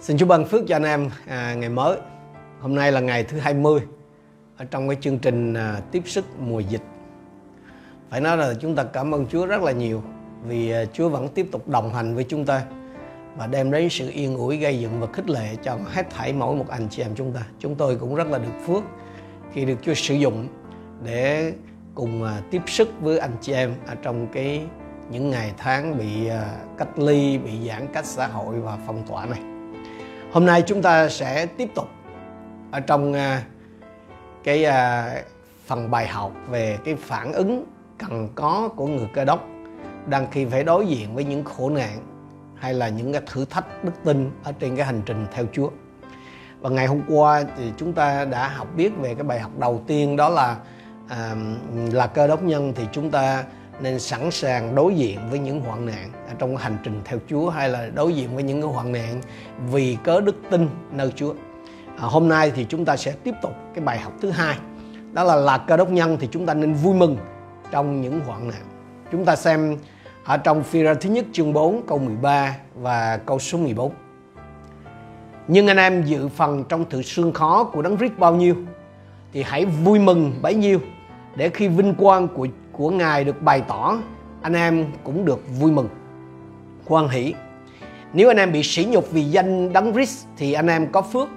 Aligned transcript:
Xin 0.00 0.18
Chúa 0.18 0.26
ban 0.26 0.44
phước 0.44 0.62
cho 0.68 0.76
anh 0.76 0.82
em 0.82 1.10
à, 1.26 1.54
ngày 1.54 1.68
mới. 1.68 1.96
Hôm 2.60 2.74
nay 2.74 2.92
là 2.92 3.00
ngày 3.00 3.24
thứ 3.24 3.38
20 3.38 3.80
ở 4.56 4.64
trong 4.64 4.88
cái 4.88 4.96
chương 5.00 5.18
trình 5.18 5.54
à, 5.54 5.80
tiếp 5.90 6.02
sức 6.06 6.24
mùa 6.38 6.60
dịch. 6.60 6.82
Phải 8.10 8.20
nói 8.20 8.36
là 8.36 8.54
chúng 8.60 8.76
ta 8.76 8.84
cảm 8.84 9.14
ơn 9.14 9.26
Chúa 9.26 9.46
rất 9.46 9.62
là 9.62 9.72
nhiều 9.72 10.02
vì 10.46 10.70
à, 10.70 10.84
Chúa 10.92 11.08
vẫn 11.08 11.28
tiếp 11.28 11.46
tục 11.52 11.68
đồng 11.68 11.94
hành 11.94 12.14
với 12.14 12.24
chúng 12.24 12.44
ta 12.44 12.62
và 13.36 13.46
đem 13.46 13.70
đến 13.70 13.88
sự 13.90 14.10
yên 14.10 14.36
ủi 14.36 14.56
gây 14.56 14.80
dựng 14.80 15.00
và 15.00 15.06
khích 15.12 15.30
lệ 15.30 15.56
cho 15.62 15.78
hết 15.86 16.10
thảy 16.10 16.32
mỗi 16.32 16.56
một 16.56 16.68
anh 16.68 16.88
chị 16.90 17.02
em 17.02 17.10
chúng 17.14 17.32
ta. 17.32 17.40
Chúng 17.58 17.74
tôi 17.74 17.96
cũng 17.96 18.14
rất 18.14 18.26
là 18.26 18.38
được 18.38 18.66
phước 18.66 18.82
khi 19.52 19.64
được 19.64 19.78
Chúa 19.82 19.94
sử 19.94 20.14
dụng 20.14 20.48
để 21.04 21.52
cùng 21.94 22.24
à, 22.24 22.40
tiếp 22.50 22.62
sức 22.66 22.88
với 23.00 23.18
anh 23.18 23.32
chị 23.40 23.52
em 23.52 23.74
ở 23.86 23.94
trong 24.02 24.26
cái 24.32 24.62
những 25.10 25.30
ngày 25.30 25.52
tháng 25.58 25.98
bị 25.98 26.28
à, 26.28 26.56
cách 26.78 26.98
ly, 26.98 27.38
bị 27.38 27.68
giãn 27.68 27.86
cách 27.92 28.04
xã 28.04 28.26
hội 28.26 28.60
và 28.60 28.78
phong 28.86 29.02
tỏa 29.06 29.26
này. 29.26 29.49
Hôm 30.32 30.46
nay 30.46 30.62
chúng 30.62 30.82
ta 30.82 31.08
sẽ 31.08 31.46
tiếp 31.46 31.70
tục 31.74 31.88
ở 32.70 32.80
trong 32.80 33.12
à, 33.12 33.42
cái 34.44 34.64
à, 34.64 35.12
phần 35.66 35.90
bài 35.90 36.06
học 36.06 36.32
về 36.48 36.78
cái 36.84 36.94
phản 36.94 37.32
ứng 37.32 37.64
cần 37.98 38.28
có 38.34 38.68
của 38.76 38.86
người 38.86 39.08
cơ 39.14 39.24
đốc 39.24 39.46
đang 40.06 40.30
khi 40.30 40.44
phải 40.44 40.64
đối 40.64 40.86
diện 40.86 41.14
với 41.14 41.24
những 41.24 41.44
khổ 41.44 41.70
nạn 41.70 41.98
hay 42.54 42.74
là 42.74 42.88
những 42.88 43.12
cái 43.12 43.22
thử 43.26 43.44
thách 43.44 43.84
đức 43.84 43.92
tin 44.04 44.30
ở 44.44 44.52
trên 44.52 44.76
cái 44.76 44.86
hành 44.86 45.02
trình 45.06 45.26
theo 45.32 45.44
Chúa. 45.52 45.70
Và 46.60 46.70
ngày 46.70 46.86
hôm 46.86 47.00
qua 47.08 47.44
thì 47.56 47.72
chúng 47.76 47.92
ta 47.92 48.24
đã 48.24 48.48
học 48.48 48.68
biết 48.76 48.92
về 48.98 49.14
cái 49.14 49.24
bài 49.24 49.40
học 49.40 49.52
đầu 49.58 49.82
tiên 49.86 50.16
đó 50.16 50.28
là 50.28 50.56
à, 51.08 51.34
là 51.92 52.06
cơ 52.06 52.26
đốc 52.26 52.42
nhân 52.42 52.72
thì 52.76 52.84
chúng 52.92 53.10
ta 53.10 53.44
nên 53.82 53.98
sẵn 53.98 54.30
sàng 54.30 54.74
đối 54.74 54.94
diện 54.94 55.18
với 55.30 55.38
những 55.38 55.60
hoạn 55.60 55.86
nạn 55.86 56.10
à, 56.28 56.34
trong 56.38 56.56
hành 56.56 56.76
trình 56.84 57.00
theo 57.04 57.18
Chúa 57.28 57.50
hay 57.50 57.68
là 57.68 57.86
đối 57.94 58.14
diện 58.14 58.34
với 58.34 58.42
những 58.42 58.62
cái 58.62 58.70
hoạn 58.70 58.92
nạn 58.92 59.20
vì 59.70 59.96
cớ 60.04 60.20
đức 60.20 60.36
tin 60.50 60.68
nơi 60.92 61.12
Chúa. 61.16 61.34
À, 61.96 62.06
hôm 62.06 62.28
nay 62.28 62.52
thì 62.54 62.66
chúng 62.68 62.84
ta 62.84 62.96
sẽ 62.96 63.12
tiếp 63.12 63.34
tục 63.42 63.52
cái 63.74 63.84
bài 63.84 63.98
học 63.98 64.12
thứ 64.20 64.30
hai 64.30 64.56
đó 65.12 65.24
là 65.24 65.36
là 65.36 65.58
cơ 65.58 65.76
đốc 65.76 65.90
nhân 65.90 66.16
thì 66.20 66.28
chúng 66.30 66.46
ta 66.46 66.54
nên 66.54 66.74
vui 66.74 66.94
mừng 66.94 67.16
trong 67.70 68.00
những 68.00 68.20
hoạn 68.20 68.48
nạn. 68.48 68.62
Chúng 69.12 69.24
ta 69.24 69.36
xem 69.36 69.76
ở 70.24 70.36
trong 70.36 70.62
phi 70.62 70.82
ra 70.82 70.94
thứ 70.94 71.10
nhất 71.10 71.24
chương 71.32 71.52
4 71.52 71.82
câu 71.86 71.98
13 71.98 72.56
và 72.74 73.16
câu 73.16 73.38
số 73.38 73.58
14. 73.58 73.92
Nhưng 75.48 75.66
anh 75.66 75.76
em 75.76 76.02
dự 76.02 76.28
phần 76.28 76.64
trong 76.68 76.84
sự 76.90 77.02
xương 77.02 77.32
khó 77.32 77.64
của 77.64 77.82
đấng 77.82 77.98
Christ 77.98 78.12
bao 78.18 78.34
nhiêu 78.34 78.56
thì 79.32 79.42
hãy 79.42 79.64
vui 79.64 79.98
mừng 79.98 80.32
bấy 80.42 80.54
nhiêu 80.54 80.80
để 81.36 81.48
khi 81.48 81.68
vinh 81.68 81.94
quang 81.94 82.28
của 82.28 82.46
của 82.80 82.90
Ngài 82.90 83.24
được 83.24 83.42
bày 83.42 83.62
tỏ, 83.68 83.98
anh 84.42 84.52
em 84.52 84.86
cũng 85.04 85.24
được 85.24 85.40
vui 85.58 85.72
mừng, 85.72 85.88
hoan 86.86 87.08
hỷ. 87.08 87.34
Nếu 88.12 88.30
anh 88.30 88.36
em 88.36 88.52
bị 88.52 88.62
sỉ 88.62 88.84
nhục 88.84 89.10
vì 89.10 89.24
danh 89.24 89.72
Đấng 89.72 89.92
Christ 89.92 90.26
thì 90.36 90.52
anh 90.52 90.66
em 90.66 90.92
có 90.92 91.02
phước 91.02 91.28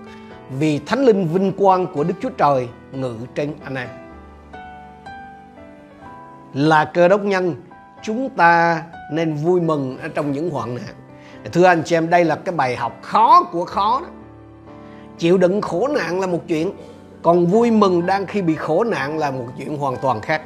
vì 0.60 0.80
thánh 0.80 1.06
linh 1.06 1.28
vinh 1.28 1.52
quang 1.52 1.88
của 1.88 2.04
Đức 2.04 2.14
Chúa 2.22 2.30
Trời 2.30 2.68
ngự 2.92 3.16
trên 3.36 3.54
anh 3.64 3.76
em. 3.76 3.88
Là 6.54 6.86
cơ 6.86 7.08
đốc 7.08 7.24
nhân, 7.24 7.56
chúng 8.04 8.30
ta 8.30 8.84
nên 9.12 9.34
vui 9.34 9.62
mừng 9.62 9.98
ở 9.98 10.08
trong 10.08 10.32
những 10.32 10.50
hoạn 10.50 10.76
nạn. 10.76 10.96
Thưa 11.52 11.66
anh 11.66 11.84
chị 11.86 11.96
em, 11.96 12.10
đây 12.10 12.26
là 12.26 12.36
cái 12.36 12.56
bài 12.56 12.76
học 12.76 13.00
khó 13.02 13.44
của 13.44 13.66
khó 13.66 14.00
đó. 14.04 14.08
Chịu 15.18 15.38
đựng 15.38 15.62
khổ 15.62 15.88
nạn 15.88 16.20
là 16.20 16.28
một 16.28 16.42
chuyện, 16.48 16.72
còn 17.22 17.46
vui 17.46 17.72
mừng 17.72 18.06
đang 18.06 18.26
khi 18.26 18.42
bị 18.42 18.56
khổ 18.56 18.84
nạn 18.84 19.18
là 19.18 19.32
một 19.32 19.46
chuyện 19.58 19.78
hoàn 19.78 19.96
toàn 20.02 20.22
khác 20.22 20.42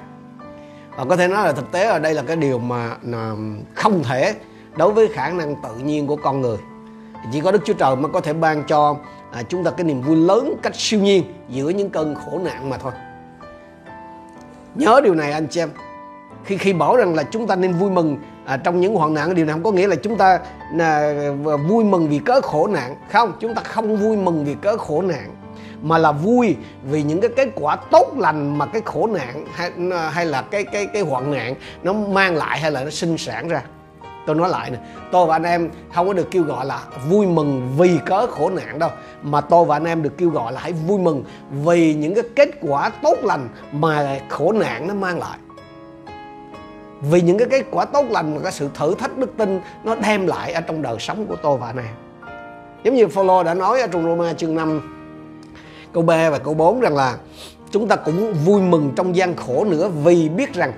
và 0.97 1.05
có 1.05 1.15
thể 1.15 1.27
nói 1.27 1.45
là 1.45 1.53
thực 1.53 1.71
tế 1.71 1.87
ở 1.87 1.99
đây 1.99 2.13
là 2.13 2.21
cái 2.21 2.35
điều 2.35 2.59
mà, 2.59 2.95
à, 3.13 3.31
không 3.75 4.03
thể 4.03 4.35
đối 4.77 4.93
với 4.93 5.07
khả 5.07 5.29
năng 5.29 5.55
tự 5.63 5.75
nhiên 5.83 6.07
của 6.07 6.15
con 6.15 6.41
người. 6.41 6.57
Chỉ 7.31 7.41
có 7.41 7.51
đức 7.51 7.61
chúa 7.65 7.73
trời 7.73 7.95
mới 7.95 8.11
có 8.11 8.21
thể 8.21 8.33
ban 8.33 8.63
cho 8.63 8.95
à, 9.31 9.43
chúng 9.43 9.63
ta 9.63 9.71
cái 9.71 9.83
niềm 9.83 10.01
vui 10.01 10.15
lớn 10.15 10.53
cách 10.61 10.75
siêu 10.75 10.99
nhiên 10.99 11.23
giữa 11.49 11.69
những 11.69 11.89
cơn 11.89 12.15
khổ 12.15 12.39
nạn 12.43 12.69
mà 12.69 12.77
thôi. 12.77 12.91
Nhớ 14.75 15.01
điều 15.03 15.15
này 15.15 15.31
anh 15.31 15.47
chị 15.47 15.61
em. 15.61 15.69
Khi 16.43 16.57
khi 16.57 16.73
bảo 16.73 16.95
rằng 16.95 17.15
là 17.15 17.23
chúng 17.23 17.47
ta 17.47 17.55
nên 17.55 17.73
vui 17.73 17.89
mừng 17.89 18.17
à, 18.45 18.57
trong 18.57 18.81
những 18.81 18.95
hoạn 18.95 19.13
nạn 19.13 19.35
điều 19.35 19.45
này 19.45 19.53
không 19.53 19.63
có 19.63 19.71
nghĩa 19.71 19.87
là 19.87 19.95
chúng 19.95 20.17
ta 20.17 20.39
à, 20.79 21.13
vui 21.67 21.83
mừng 21.83 22.09
vì 22.09 22.19
cớ 22.19 22.41
khổ 22.41 22.67
nạn. 22.67 22.95
Không 23.11 23.33
chúng 23.39 23.55
ta 23.55 23.61
không 23.61 23.97
vui 23.97 24.17
mừng 24.17 24.45
vì 24.45 24.55
cớ 24.61 24.77
khổ 24.77 25.01
nạn 25.01 25.35
mà 25.81 25.97
là 25.97 26.11
vui 26.11 26.55
vì 26.83 27.03
những 27.03 27.21
cái 27.21 27.29
kết 27.35 27.47
quả 27.55 27.75
tốt 27.75 28.13
lành 28.17 28.57
mà 28.57 28.65
cái 28.65 28.81
khổ 28.85 29.07
nạn 29.07 29.45
hay, 29.53 29.71
hay 30.11 30.25
là 30.25 30.41
cái 30.41 30.63
cái 30.63 30.85
cái 30.85 31.01
hoạn 31.01 31.31
nạn 31.31 31.55
nó 31.83 31.93
mang 31.93 32.35
lại 32.35 32.59
hay 32.59 32.71
là 32.71 32.83
nó 32.83 32.89
sinh 32.89 33.17
sản 33.17 33.47
ra. 33.47 33.61
Tôi 34.25 34.35
nói 34.35 34.49
lại 34.49 34.71
nè 34.71 34.77
tôi 35.11 35.25
và 35.25 35.35
anh 35.35 35.43
em 35.43 35.69
không 35.93 36.07
có 36.07 36.13
được 36.13 36.31
kêu 36.31 36.43
gọi 36.43 36.65
là 36.65 36.81
vui 37.09 37.27
mừng 37.27 37.73
vì 37.77 37.99
cớ 38.05 38.27
khổ 38.27 38.49
nạn 38.49 38.79
đâu 38.79 38.89
mà 39.21 39.41
tôi 39.41 39.65
và 39.65 39.75
anh 39.75 39.85
em 39.85 40.03
được 40.03 40.17
kêu 40.17 40.29
gọi 40.29 40.53
là 40.53 40.59
hãy 40.59 40.73
vui 40.73 40.99
mừng 40.99 41.23
vì 41.63 41.93
những 41.93 42.15
cái 42.15 42.23
kết 42.35 42.49
quả 42.61 42.89
tốt 42.89 43.17
lành 43.23 43.49
mà 43.71 44.19
khổ 44.29 44.51
nạn 44.51 44.87
nó 44.87 44.93
mang 44.93 45.19
lại. 45.19 45.37
Vì 47.01 47.21
những 47.21 47.37
cái 47.37 47.47
kết 47.51 47.65
quả 47.71 47.85
tốt 47.85 48.05
lành 48.09 48.33
và 48.33 48.39
cái 48.43 48.51
sự 48.51 48.69
thử 48.73 48.95
thách 48.95 49.17
đức 49.17 49.37
tin 49.37 49.61
nó 49.83 49.95
đem 49.95 50.27
lại 50.27 50.53
ở 50.53 50.61
trong 50.61 50.81
đời 50.81 50.95
sống 50.99 51.25
của 51.25 51.35
tôi 51.35 51.57
và 51.57 51.67
anh 51.67 51.77
em. 51.77 51.93
Giống 52.83 52.95
như 52.95 53.07
Phaolô 53.07 53.43
đã 53.43 53.53
nói 53.53 53.81
ở 53.81 53.87
trong 53.87 54.03
Roma 54.03 54.33
chương 54.33 54.55
5 54.55 54.96
câu 55.97 56.03
B 56.03 56.09
và 56.31 56.37
câu 56.37 56.53
4 56.53 56.79
rằng 56.79 56.95
là 56.95 57.17
chúng 57.71 57.87
ta 57.87 57.95
cũng 57.95 58.33
vui 58.33 58.61
mừng 58.61 58.93
trong 58.95 59.15
gian 59.15 59.35
khổ 59.35 59.65
nữa 59.65 59.89
vì 60.03 60.29
biết 60.29 60.53
rằng 60.53 60.73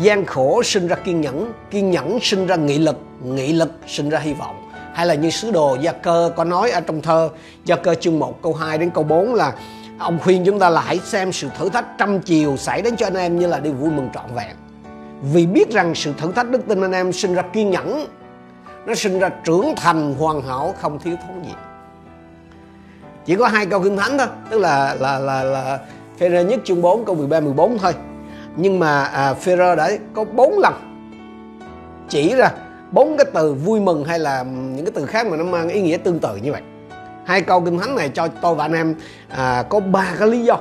gian 0.00 0.24
khổ 0.24 0.62
sinh 0.62 0.86
ra 0.86 0.96
kiên 0.96 1.20
nhẫn 1.20 1.52
kiên 1.70 1.90
nhẫn 1.90 2.18
sinh 2.22 2.46
ra 2.46 2.56
nghị 2.56 2.78
lực 2.78 2.96
nghị 3.24 3.52
lực 3.52 3.72
sinh 3.86 4.08
ra 4.08 4.18
hy 4.18 4.34
vọng. 4.34 4.70
Hay 4.94 5.06
là 5.06 5.14
như 5.14 5.30
sứ 5.30 5.50
đồ 5.50 5.76
gia 5.80 5.92
cơ 5.92 6.30
có 6.36 6.44
nói 6.44 6.70
ở 6.70 6.80
trong 6.80 7.00
thơ, 7.00 7.28
gia 7.64 7.76
cơ 7.76 7.94
chương 7.94 8.18
1 8.18 8.42
câu 8.42 8.54
2 8.54 8.78
đến 8.78 8.90
câu 8.90 9.04
4 9.04 9.34
là, 9.34 9.52
ông 9.98 10.18
khuyên 10.22 10.44
chúng 10.46 10.58
ta 10.58 10.70
là 10.70 10.80
hãy 10.80 10.98
xem 10.98 11.32
sự 11.32 11.48
thử 11.58 11.68
thách 11.68 11.86
trăm 11.98 12.20
chiều 12.20 12.56
xảy 12.56 12.82
đến 12.82 12.96
cho 12.96 13.06
anh 13.06 13.14
em 13.14 13.38
như 13.38 13.46
là 13.46 13.60
điều 13.60 13.72
vui 13.72 13.90
mừng 13.90 14.08
trọn 14.14 14.34
vẹn. 14.34 14.56
Vì 15.32 15.46
biết 15.46 15.70
rằng 15.70 15.94
sự 15.94 16.12
thử 16.18 16.32
thách 16.32 16.50
đức 16.50 16.60
tin 16.68 16.80
anh 16.80 16.92
em 16.92 17.12
sinh 17.12 17.34
ra 17.34 17.42
kiên 17.42 17.70
nhẫn, 17.70 18.06
nó 18.86 18.94
sinh 18.94 19.18
ra 19.18 19.28
trưởng 19.44 19.74
thành, 19.76 20.14
hoàn 20.14 20.42
hảo, 20.42 20.74
không 20.80 20.98
thiếu 20.98 21.16
thốn 21.26 21.42
gì 21.44 21.52
chỉ 23.24 23.36
có 23.36 23.46
hai 23.48 23.66
câu 23.66 23.82
kinh 23.82 23.96
thánh 23.96 24.18
thôi 24.18 24.26
tức 24.50 24.58
là 24.58 24.96
là 25.00 25.18
là 25.18 25.44
là 25.44 25.78
Phêrô 26.18 26.42
nhất 26.42 26.60
chương 26.64 26.82
4 26.82 27.04
câu 27.04 27.14
13 27.14 27.40
14 27.40 27.78
thôi. 27.78 27.92
Nhưng 28.56 28.78
mà 28.78 29.04
à, 29.04 29.34
Phêrô 29.34 29.76
đã 29.76 29.90
có 30.14 30.24
bốn 30.24 30.58
lần 30.58 30.74
chỉ 32.08 32.34
ra 32.34 32.50
bốn 32.90 33.16
cái 33.16 33.26
từ 33.34 33.54
vui 33.54 33.80
mừng 33.80 34.04
hay 34.04 34.18
là 34.18 34.42
những 34.42 34.84
cái 34.84 34.92
từ 34.94 35.06
khác 35.06 35.26
mà 35.26 35.36
nó 35.36 35.44
mang 35.44 35.68
ý 35.68 35.82
nghĩa 35.82 35.96
tương 35.96 36.18
tự 36.18 36.36
như 36.36 36.52
vậy. 36.52 36.62
Hai 37.24 37.42
câu 37.42 37.60
kinh 37.60 37.78
thánh 37.78 37.96
này 37.96 38.08
cho 38.08 38.28
tôi 38.28 38.54
và 38.54 38.64
anh 38.64 38.72
em 38.72 38.94
à, 39.28 39.64
có 39.68 39.80
ba 39.80 40.14
cái 40.18 40.28
lý 40.28 40.44
do 40.44 40.58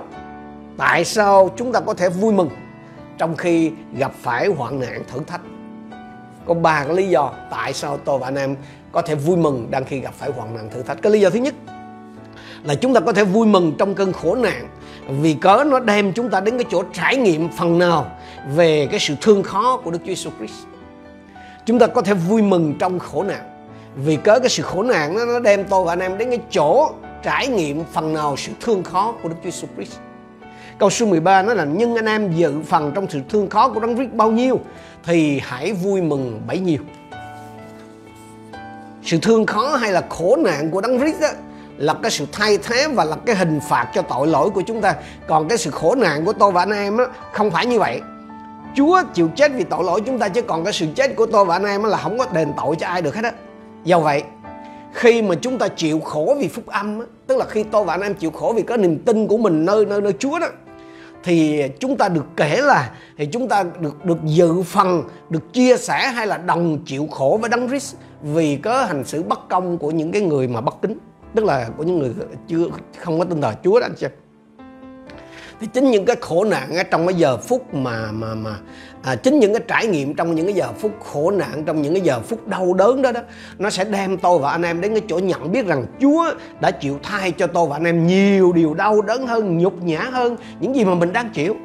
tại 0.78 1.06
sao 1.06 1.50
chúng 1.56 1.72
ta 1.72 1.80
có 1.80 1.94
thể 1.94 2.10
vui 2.10 2.34
mừng 2.34 2.50
trong 3.18 3.36
khi 3.36 3.72
gặp 3.98 4.12
phải 4.22 4.48
hoạn 4.48 4.80
nạn 4.80 5.04
thử 5.14 5.20
thách. 5.28 5.42
Có 6.46 6.54
ba 6.54 6.84
cái 6.84 6.96
lý 6.96 7.10
do 7.10 7.32
tại 7.52 7.74
sao 7.74 7.98
tôi 7.98 8.20
và 8.20 8.28
anh 8.28 8.36
em 8.36 8.56
có 8.92 9.02
thể 9.02 9.16
vui 9.16 9.38
mừng 9.38 9.68
đang 9.72 9.86
khi 9.86 10.00
gặp 10.00 10.14
phải 10.14 10.32
hoạn 10.32 10.56
nạn 10.56 10.70
thử 10.74 10.82
thách. 10.82 11.02
Cái 11.02 11.12
lý 11.12 11.20
do 11.20 11.30
thứ 11.30 11.40
nhất 11.40 11.54
là 12.64 12.76
chúng 12.76 12.94
ta 12.94 13.00
có 13.00 13.14
thể 13.14 13.24
vui 13.24 13.48
mừng 13.48 13.74
trong 13.78 13.96
cơn 13.96 14.14
khổ 14.14 14.36
nạn 14.36 14.68
vì 15.08 15.34
cớ 15.34 15.64
nó 15.68 15.80
đem 15.80 16.14
chúng 16.14 16.30
ta 16.30 16.40
đến 16.40 16.58
cái 16.58 16.66
chỗ 16.72 16.84
trải 16.94 17.18
nghiệm 17.18 17.50
phần 17.50 17.80
nào 17.80 18.12
về 18.56 18.88
cái 18.92 19.00
sự 19.00 19.16
thương 19.22 19.44
khó 19.44 19.78
của 19.78 19.92
Đức 19.92 20.00
Chúa 20.06 20.12
Jesus 20.12 20.32
Christ. 20.38 20.66
Chúng 21.66 21.80
ta 21.80 21.88
có 21.88 22.02
thể 22.02 22.14
vui 22.14 22.42
mừng 22.42 22.76
trong 22.80 23.00
khổ 23.00 23.24
nạn 23.24 23.42
vì 23.96 24.16
cớ 24.16 24.40
cái 24.40 24.50
sự 24.50 24.64
khổ 24.64 24.84
nạn 24.84 25.16
nó, 25.16 25.26
nó 25.26 25.40
đem 25.40 25.66
tôi 25.70 25.86
và 25.86 25.94
anh 25.94 26.00
em 26.00 26.18
đến 26.18 26.30
cái 26.30 26.40
chỗ 26.52 26.92
trải 27.24 27.48
nghiệm 27.48 27.84
phần 27.92 28.14
nào 28.14 28.38
sự 28.38 28.52
thương 28.62 28.84
khó 28.84 29.12
của 29.24 29.30
Đức 29.30 29.36
Chúa 29.44 29.50
Jesus 29.50 29.68
Christ. 29.76 29.98
Câu 30.78 30.90
số 30.90 31.06
13 31.06 31.42
nói 31.42 31.56
là 31.56 31.66
nhưng 31.66 31.96
anh 31.96 32.06
em 32.06 32.32
dự 32.32 32.54
phần 32.68 32.92
trong 32.96 33.10
sự 33.10 33.22
thương 33.30 33.50
khó 33.50 33.70
của 33.70 33.80
Đấng 33.80 33.96
Christ 33.96 34.12
bao 34.14 34.32
nhiêu 34.32 34.60
thì 35.04 35.40
hãy 35.44 35.74
vui 35.74 36.02
mừng 36.02 36.42
bấy 36.48 36.60
nhiêu. 36.60 36.80
Sự 39.04 39.18
thương 39.22 39.46
khó 39.46 39.76
hay 39.76 39.92
là 39.92 40.04
khổ 40.10 40.38
nạn 40.44 40.72
của 40.72 40.82
Đấng 40.82 41.00
Christ 41.00 41.22
đó, 41.22 41.28
là 41.82 41.94
cái 41.94 42.12
sự 42.12 42.26
thay 42.32 42.58
thế 42.58 42.88
và 42.88 43.04
là 43.04 43.16
cái 43.26 43.36
hình 43.36 43.60
phạt 43.70 43.88
cho 43.94 44.02
tội 44.02 44.28
lỗi 44.28 44.50
của 44.50 44.62
chúng 44.62 44.82
ta. 44.82 44.96
Còn 45.28 45.48
cái 45.48 45.58
sự 45.58 45.72
khổ 45.72 45.96
nạn 45.96 46.26
của 46.26 46.34
tôi 46.34 46.52
và 46.52 46.62
anh 46.62 46.72
em 46.72 46.98
á 46.98 47.06
không 47.34 47.52
phải 47.52 47.66
như 47.66 47.80
vậy. 47.80 48.02
Chúa 48.76 49.02
chịu 49.14 49.30
chết 49.36 49.52
vì 49.56 49.64
tội 49.64 49.84
lỗi 49.84 50.02
chúng 50.06 50.20
ta 50.20 50.30
chứ 50.30 50.42
còn 50.42 50.64
cái 50.64 50.74
sự 50.74 50.86
chết 50.96 51.16
của 51.16 51.26
tôi 51.26 51.46
và 51.46 51.56
anh 51.56 51.66
em 51.66 51.84
là 51.84 51.98
không 51.98 52.18
có 52.18 52.26
đền 52.34 52.54
tội 52.58 52.76
cho 52.76 52.88
ai 52.88 53.02
được 53.02 53.16
hết 53.16 53.24
á. 53.24 53.32
Do 53.84 54.00
vậy 54.00 54.24
khi 54.94 55.22
mà 55.22 55.36
chúng 55.36 55.58
ta 55.58 55.68
chịu 55.68 56.00
khổ 56.00 56.36
vì 56.40 56.48
phúc 56.48 56.68
âm 56.68 57.00
á, 57.00 57.06
tức 57.28 57.38
là 57.38 57.46
khi 57.46 57.64
tôi 57.64 57.84
và 57.84 57.94
anh 57.94 58.02
em 58.02 58.14
chịu 58.14 58.32
khổ 58.32 58.54
vì 58.56 58.62
có 58.62 58.78
niềm 58.78 59.00
tin 59.06 59.28
của 59.28 59.38
mình 59.38 59.66
nơi 59.66 59.86
nơi 59.86 60.02
nơi 60.02 60.14
Chúa 60.20 60.40
đó 60.40 60.48
thì 61.24 61.64
chúng 61.80 61.98
ta 61.98 62.10
được 62.10 62.26
kể 62.36 62.62
là 62.62 62.92
thì 63.18 63.26
chúng 63.26 63.48
ta 63.48 63.64
được 63.80 64.06
được 64.06 64.18
dự 64.26 64.62
phần 64.62 65.04
được 65.30 65.54
chia 65.54 65.78
sẻ 65.78 66.08
hay 66.08 66.28
là 66.28 66.38
đồng 66.38 66.80
chịu 66.86 67.08
khổ 67.12 67.38
với 67.42 67.50
đấng 67.50 67.68
Christ 67.68 67.96
vì 68.22 68.56
có 68.56 68.86
hành 68.86 69.04
xử 69.04 69.24
bất 69.24 69.50
công 69.50 69.78
của 69.78 69.92
những 69.92 70.12
cái 70.12 70.22
người 70.22 70.48
mà 70.48 70.62
bất 70.62 70.82
kính 70.82 70.98
tức 71.36 71.46
là 71.46 71.70
của 71.78 71.84
những 71.84 72.00
người 72.00 72.14
chưa 72.48 72.66
không 72.98 73.20
có 73.20 73.26
tin 73.26 73.42
thờ 73.42 73.54
Chúa 73.64 73.80
đó 73.80 73.86
anh 73.86 73.96
chị 73.96 74.08
thì 75.62 75.68
chính 75.74 75.92
những 75.92 76.06
cái 76.06 76.16
khổ 76.22 76.44
nạn 76.44 76.78
ở 76.78 76.84
trong 76.84 77.08
cái 77.08 77.16
giờ 77.16 77.38
phút 77.38 77.74
mà 77.74 78.12
mà 78.12 78.36
mà 78.36 78.56
à, 79.04 79.16
chính 79.16 79.40
những 79.40 79.54
cái 79.54 79.62
trải 79.68 79.88
nghiệm 79.88 80.14
trong 80.14 80.36
những 80.36 80.46
cái 80.46 80.56
giờ 80.56 80.68
phút 80.80 80.92
khổ 81.12 81.32
nạn 81.32 81.64
trong 81.66 81.82
những 81.82 81.94
cái 81.94 82.02
giờ 82.02 82.20
phút 82.20 82.48
đau 82.48 82.74
đớn 82.74 83.02
đó 83.02 83.12
đó 83.12 83.22
nó 83.60 83.70
sẽ 83.70 83.86
đem 83.86 84.18
tôi 84.18 84.40
và 84.40 84.52
anh 84.52 84.62
em 84.62 84.82
đến 84.82 84.92
cái 84.92 85.02
chỗ 85.08 85.20
nhận 85.20 85.52
biết 85.52 85.66
rằng 85.66 85.86
Chúa 86.02 86.34
đã 86.62 86.72
chịu 86.72 87.00
thay 87.04 87.32
cho 87.32 87.48
tôi 87.48 87.68
và 87.68 87.76
anh 87.76 87.84
em 87.84 88.08
nhiều 88.08 88.52
điều 88.54 88.74
đau 88.74 89.02
đớn 89.02 89.28
hơn 89.28 89.58
nhục 89.58 89.84
nhã 89.84 90.00
hơn 90.00 90.38
những 90.60 90.76
gì 90.76 90.86
mà 90.86 90.96
mình 90.96 91.14
đang 91.14 91.30
chịu. 91.30 91.56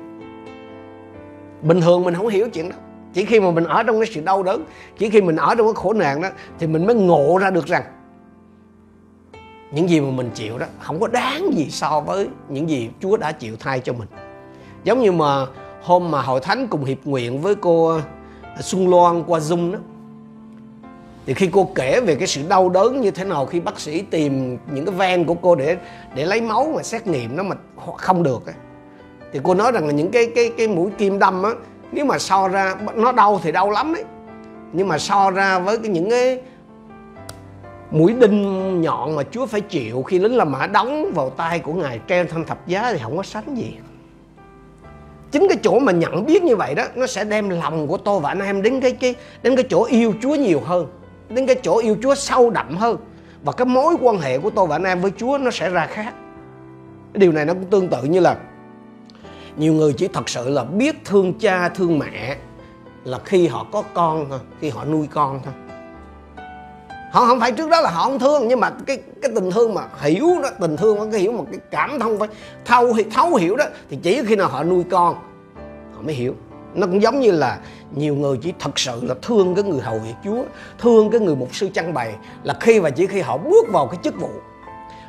Bình 1.62 1.80
thường 1.80 2.02
mình 2.02 2.14
không 2.14 2.28
hiểu 2.28 2.48
chuyện 2.48 2.68
đó. 2.68 2.76
Chỉ 3.14 3.24
khi 3.24 3.40
mà 3.40 3.50
mình 3.50 3.64
ở 3.64 3.82
trong 3.82 4.00
cái 4.00 4.10
sự 4.14 4.20
đau 4.20 4.42
đớn 4.42 4.64
chỉ 4.98 5.10
khi 5.10 5.22
mình 5.22 5.36
ở 5.36 5.54
trong 5.54 5.66
cái 5.66 5.74
khổ 5.74 5.92
nạn 5.92 6.22
đó 6.22 6.28
thì 6.58 6.66
mình 6.66 6.86
mới 6.86 6.94
ngộ 6.94 7.38
ra 7.38 7.50
được 7.50 7.66
rằng 7.66 7.82
những 9.70 9.88
gì 9.88 10.00
mà 10.00 10.10
mình 10.10 10.30
chịu 10.34 10.58
đó, 10.58 10.66
không 10.78 11.00
có 11.00 11.08
đáng 11.08 11.50
gì 11.54 11.70
so 11.70 12.00
với 12.00 12.28
những 12.48 12.70
gì 12.70 12.90
Chúa 13.00 13.16
đã 13.16 13.32
chịu 13.32 13.56
thay 13.60 13.80
cho 13.80 13.92
mình 13.92 14.08
giống 14.84 15.02
như 15.02 15.12
mà 15.12 15.46
hôm 15.82 16.10
mà 16.10 16.22
hội 16.22 16.40
thánh 16.40 16.66
cùng 16.68 16.84
hiệp 16.84 16.98
nguyện 17.04 17.40
với 17.40 17.54
cô 17.54 17.98
à, 18.42 18.62
Xuân 18.62 18.88
Loan 18.88 19.22
qua 19.26 19.38
Zoom 19.38 19.72
đó, 19.72 19.78
thì 21.26 21.34
khi 21.34 21.48
cô 21.52 21.70
kể 21.74 22.00
về 22.00 22.14
cái 22.14 22.26
sự 22.26 22.42
đau 22.48 22.68
đớn 22.68 23.00
như 23.00 23.10
thế 23.10 23.24
nào 23.24 23.46
khi 23.46 23.60
bác 23.60 23.80
sĩ 23.80 24.02
tìm 24.02 24.58
những 24.72 24.86
cái 24.86 24.94
ven 24.94 25.24
của 25.24 25.34
cô 25.34 25.54
để 25.54 25.76
để 26.14 26.26
lấy 26.26 26.40
máu 26.40 26.72
mà 26.76 26.82
xét 26.82 27.06
nghiệm 27.06 27.36
nó 27.36 27.42
mà 27.42 27.56
không 27.96 28.22
được 28.22 28.46
ấy. 28.46 28.54
thì 29.32 29.40
cô 29.42 29.54
nói 29.54 29.72
rằng 29.72 29.86
là 29.86 29.92
những 29.92 30.10
cái 30.10 30.30
cái 30.34 30.52
cái 30.58 30.68
mũi 30.68 30.90
kim 30.98 31.18
đâm 31.18 31.42
á, 31.42 31.50
nếu 31.92 32.04
mà 32.04 32.18
so 32.18 32.48
ra, 32.48 32.76
nó 32.94 33.12
đau 33.12 33.40
thì 33.42 33.52
đau 33.52 33.70
lắm 33.70 33.94
đấy 33.94 34.04
nhưng 34.72 34.88
mà 34.88 34.98
so 34.98 35.30
ra 35.30 35.58
với 35.58 35.78
cái 35.78 35.88
những 35.88 36.10
cái 36.10 36.40
mũi 37.90 38.12
đinh 38.12 38.80
nhọn 38.80 39.16
mà 39.16 39.22
Chúa 39.30 39.46
phải 39.46 39.60
chịu 39.60 40.02
khi 40.02 40.18
lính 40.18 40.36
La 40.36 40.44
Mã 40.44 40.66
đóng 40.66 41.12
vào 41.14 41.30
tay 41.30 41.58
của 41.58 41.72
Ngài 41.72 42.00
treo 42.08 42.24
thanh 42.24 42.44
thập 42.44 42.66
giá 42.66 42.92
thì 42.92 42.98
không 43.02 43.16
có 43.16 43.22
sánh 43.22 43.56
gì. 43.56 43.76
Chính 45.30 45.46
cái 45.48 45.58
chỗ 45.62 45.78
mà 45.78 45.92
nhận 45.92 46.26
biết 46.26 46.42
như 46.42 46.56
vậy 46.56 46.74
đó 46.74 46.84
nó 46.94 47.06
sẽ 47.06 47.24
đem 47.24 47.48
lòng 47.48 47.86
của 47.86 47.96
tôi 47.96 48.20
và 48.20 48.28
anh 48.28 48.40
em 48.40 48.62
đến 48.62 48.80
cái 48.80 48.92
cái 48.92 49.14
đến 49.42 49.56
cái 49.56 49.64
chỗ 49.70 49.84
yêu 49.84 50.14
Chúa 50.22 50.34
nhiều 50.34 50.60
hơn, 50.64 50.86
đến 51.28 51.46
cái 51.46 51.56
chỗ 51.62 51.78
yêu 51.78 51.96
Chúa 52.02 52.14
sâu 52.14 52.50
đậm 52.50 52.76
hơn 52.76 52.96
và 53.44 53.52
cái 53.52 53.66
mối 53.66 53.94
quan 54.00 54.18
hệ 54.18 54.38
của 54.38 54.50
tôi 54.50 54.66
và 54.66 54.76
anh 54.76 54.84
em 54.84 55.00
với 55.00 55.12
Chúa 55.16 55.38
nó 55.38 55.50
sẽ 55.50 55.70
ra 55.70 55.86
khác. 55.86 56.14
Cái 57.12 57.20
điều 57.20 57.32
này 57.32 57.44
nó 57.44 57.54
cũng 57.54 57.64
tương 57.64 57.88
tự 57.88 58.02
như 58.02 58.20
là 58.20 58.36
nhiều 59.56 59.72
người 59.72 59.92
chỉ 59.92 60.08
thật 60.08 60.28
sự 60.28 60.48
là 60.48 60.64
biết 60.64 61.04
thương 61.04 61.34
cha 61.38 61.68
thương 61.68 61.98
mẹ 61.98 62.36
là 63.04 63.18
khi 63.24 63.46
họ 63.46 63.66
có 63.72 63.82
con 63.94 64.26
thôi, 64.30 64.38
khi 64.60 64.68
họ 64.68 64.84
nuôi 64.84 65.08
con 65.10 65.40
thôi 65.44 65.54
họ 67.16 67.26
không 67.26 67.40
phải 67.40 67.52
trước 67.52 67.70
đó 67.70 67.80
là 67.80 67.90
họ 67.90 68.04
không 68.04 68.18
thương, 68.18 68.48
nhưng 68.48 68.60
mà 68.60 68.70
cái 68.86 68.98
cái 69.22 69.32
tình 69.34 69.50
thương 69.50 69.74
mà 69.74 69.82
hiểu 70.00 70.26
đó, 70.42 70.48
tình 70.60 70.76
thương 70.76 71.10
cái 71.10 71.20
hiểu 71.20 71.32
một 71.32 71.44
cái 71.50 71.60
cảm 71.70 71.98
thông 71.98 72.18
phải 72.18 72.28
thấu 72.64 72.92
thấu 73.14 73.34
hiểu 73.34 73.56
đó, 73.56 73.64
thì 73.90 73.98
chỉ 74.02 74.22
khi 74.26 74.36
nào 74.36 74.48
họ 74.48 74.62
nuôi 74.62 74.84
con, 74.90 75.14
họ 75.94 76.02
mới 76.02 76.14
hiểu. 76.14 76.34
Nó 76.74 76.86
cũng 76.86 77.02
giống 77.02 77.20
như 77.20 77.30
là 77.30 77.58
nhiều 77.94 78.14
người 78.14 78.38
chỉ 78.42 78.52
thật 78.58 78.78
sự 78.78 79.00
là 79.02 79.14
thương 79.22 79.54
cái 79.54 79.64
người 79.64 79.80
hầu 79.80 79.98
việc 79.98 80.14
Chúa, 80.24 80.42
thương 80.78 81.10
cái 81.10 81.20
người 81.20 81.36
mục 81.36 81.54
sư 81.54 81.68
trang 81.74 81.94
bày, 81.94 82.14
là 82.42 82.54
khi 82.60 82.78
và 82.78 82.90
chỉ 82.90 83.06
khi 83.06 83.20
họ 83.20 83.38
bước 83.38 83.66
vào 83.72 83.86
cái 83.86 83.98
chức 84.02 84.20
vụ, 84.20 84.30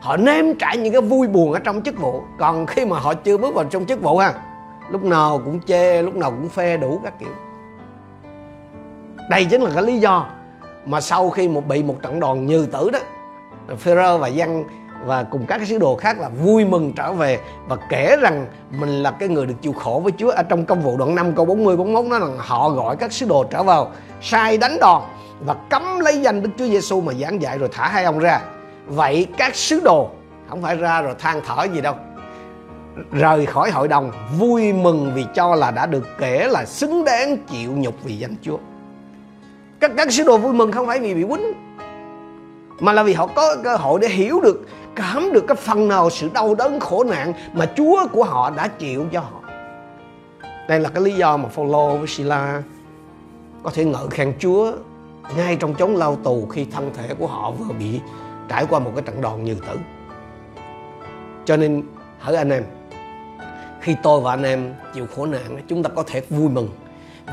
họ 0.02 0.18
nếm 0.18 0.46
trải 0.60 0.78
những 0.78 0.94
cái 0.94 1.02
vui 1.02 1.28
buồn 1.28 1.54
ở 1.54 1.60
trong 1.60 1.82
chức 1.82 2.00
vụ. 2.00 2.22
Còn 2.40 2.66
khi 2.66 2.86
mà 2.86 3.00
họ 3.00 3.14
chưa 3.14 3.38
bước 3.38 3.56
vào 3.56 3.66
trong 3.66 3.86
chức 3.86 4.02
vụ 4.02 4.18
ha, 4.18 4.34
lúc 4.90 5.04
nào 5.04 5.42
cũng 5.46 5.60
chê, 5.62 6.02
lúc 6.02 6.16
nào 6.16 6.32
cũng 6.32 6.50
phê 6.50 6.78
đủ 6.78 7.02
các 7.04 7.20
kiểu. 7.20 7.30
Đây 9.30 9.46
chính 9.46 9.62
là 9.62 9.72
cái 9.76 9.84
lý 9.84 9.98
do 9.98 10.26
mà 10.88 11.02
sau 11.02 11.30
khi 11.30 11.48
một 11.48 11.68
bị 11.68 11.84
một 11.84 11.96
trận 12.02 12.20
đòn 12.20 12.46
như 12.46 12.66
tử 12.66 12.90
đó, 12.90 13.00
Phêrô 13.78 14.18
và 14.18 14.28
dân 14.28 14.64
và 15.06 15.24
cùng 15.24 15.46
các 15.46 15.58
cái 15.58 15.68
sứ 15.68 15.78
đồ 15.78 15.96
khác 15.96 16.20
là 16.20 16.30
vui 16.30 16.66
mừng 16.66 16.94
trở 16.94 17.14
về 17.14 17.40
và 17.68 17.76
kể 17.90 18.18
rằng 18.22 18.46
mình 18.80 19.04
là 19.04 19.12
cái 19.12 19.30
người 19.30 19.46
được 19.46 19.54
chịu 19.62 19.74
khổ 19.74 20.02
với 20.04 20.14
Chúa 20.18 20.30
ở 20.30 20.44
trong 20.44 20.66
công 20.66 20.82
vụ 20.82 20.98
đoạn 20.98 21.16
5 21.16 21.34
câu 21.36 21.46
40 21.46 21.78
41 21.78 22.06
nó 22.06 22.20
là 22.20 22.28
họ 22.38 22.70
gọi 22.70 22.96
các 22.96 23.12
sứ 23.12 23.26
đồ 23.26 23.44
trở 23.44 23.64
vào, 23.64 23.92
sai 24.22 24.58
đánh 24.58 24.78
đòn 24.80 25.02
và 25.40 25.56
cấm 25.70 26.00
lấy 26.00 26.22
danh 26.22 26.42
Đức 26.42 26.50
Chúa 26.58 26.66
Giêsu 26.66 27.02
mà 27.02 27.14
giảng 27.14 27.42
dạy 27.42 27.58
rồi 27.58 27.70
thả 27.72 27.88
hai 27.88 28.04
ông 28.04 28.20
ra. 28.20 28.42
Vậy 28.86 29.28
các 29.38 29.56
sứ 29.56 29.80
đồ, 29.80 30.10
không 30.50 30.62
phải 30.62 30.76
ra 30.76 31.02
rồi 31.02 31.14
than 31.20 31.42
thở 31.48 31.64
gì 31.74 31.82
đâu. 31.82 31.96
Rời 33.12 33.46
khỏi 33.46 33.72
hội 33.72 33.88
đồng, 33.88 34.12
vui 34.38 34.74
mừng 34.74 35.12
vì 35.16 35.26
cho 35.36 35.56
là 35.56 35.72
đã 35.72 35.86
được 35.86 36.08
kể 36.20 36.48
là 36.48 36.66
xứng 36.66 37.06
đáng 37.06 37.38
chịu 37.38 37.72
nhục 37.72 38.04
vì 38.04 38.18
danh 38.18 38.36
Chúa 38.42 38.58
các 39.80 39.92
các 39.98 40.12
sứ 40.12 40.24
đồ 40.24 40.38
vui 40.38 40.54
mừng 40.54 40.72
không 40.72 40.88
phải 40.88 41.00
vì 41.00 41.14
bị 41.14 41.24
quýnh, 41.24 41.54
mà 42.80 42.94
là 42.94 43.04
vì 43.04 43.14
họ 43.14 43.28
có 43.28 43.56
cơ 43.64 43.76
hội 43.76 44.00
để 44.02 44.08
hiểu 44.08 44.42
được, 44.42 44.68
cảm 44.96 45.32
được 45.34 45.48
cái 45.48 45.56
phần 45.56 45.88
nào 45.88 46.10
sự 46.10 46.30
đau 46.34 46.56
đớn, 46.56 46.80
khổ 46.80 47.04
nạn 47.04 47.34
mà 47.54 47.66
Chúa 47.76 48.08
của 48.12 48.24
họ 48.24 48.50
đã 48.50 48.68
chịu 48.68 49.06
cho 49.12 49.20
họ. 49.20 49.42
Đây 50.68 50.80
là 50.80 50.90
cái 50.90 51.04
lý 51.04 51.14
do 51.14 51.38
mà 51.38 51.50
Phaolô 51.50 51.98
với 51.98 52.08
Sila 52.08 52.62
có 53.64 53.70
thể 53.70 53.86
ngợi 53.86 54.08
khen 54.10 54.34
Chúa 54.40 54.72
ngay 55.38 55.56
trong 55.56 55.76
chốn 55.76 55.96
lao 55.96 56.16
tù 56.16 56.48
khi 56.50 56.66
thân 56.66 56.92
thể 56.94 57.16
của 57.20 57.28
họ 57.28 57.52
vừa 57.52 57.74
bị 57.80 58.00
trải 58.50 58.66
qua 58.70 58.80
một 58.80 58.92
cái 58.96 59.04
trận 59.06 59.22
đòn 59.22 59.44
như 59.44 59.54
tử. 59.56 59.78
Cho 61.46 61.58
nên, 61.58 61.84
hỡi 62.20 62.36
anh 62.36 62.50
em, 62.50 62.64
khi 63.82 63.96
tôi 64.04 64.22
và 64.22 64.34
anh 64.34 64.44
em 64.44 64.74
chịu 64.94 65.06
khổ 65.16 65.26
nạn, 65.26 65.62
chúng 65.68 65.84
ta 65.84 65.90
có 65.96 66.04
thể 66.08 66.22
vui 66.30 66.50
mừng 66.50 66.70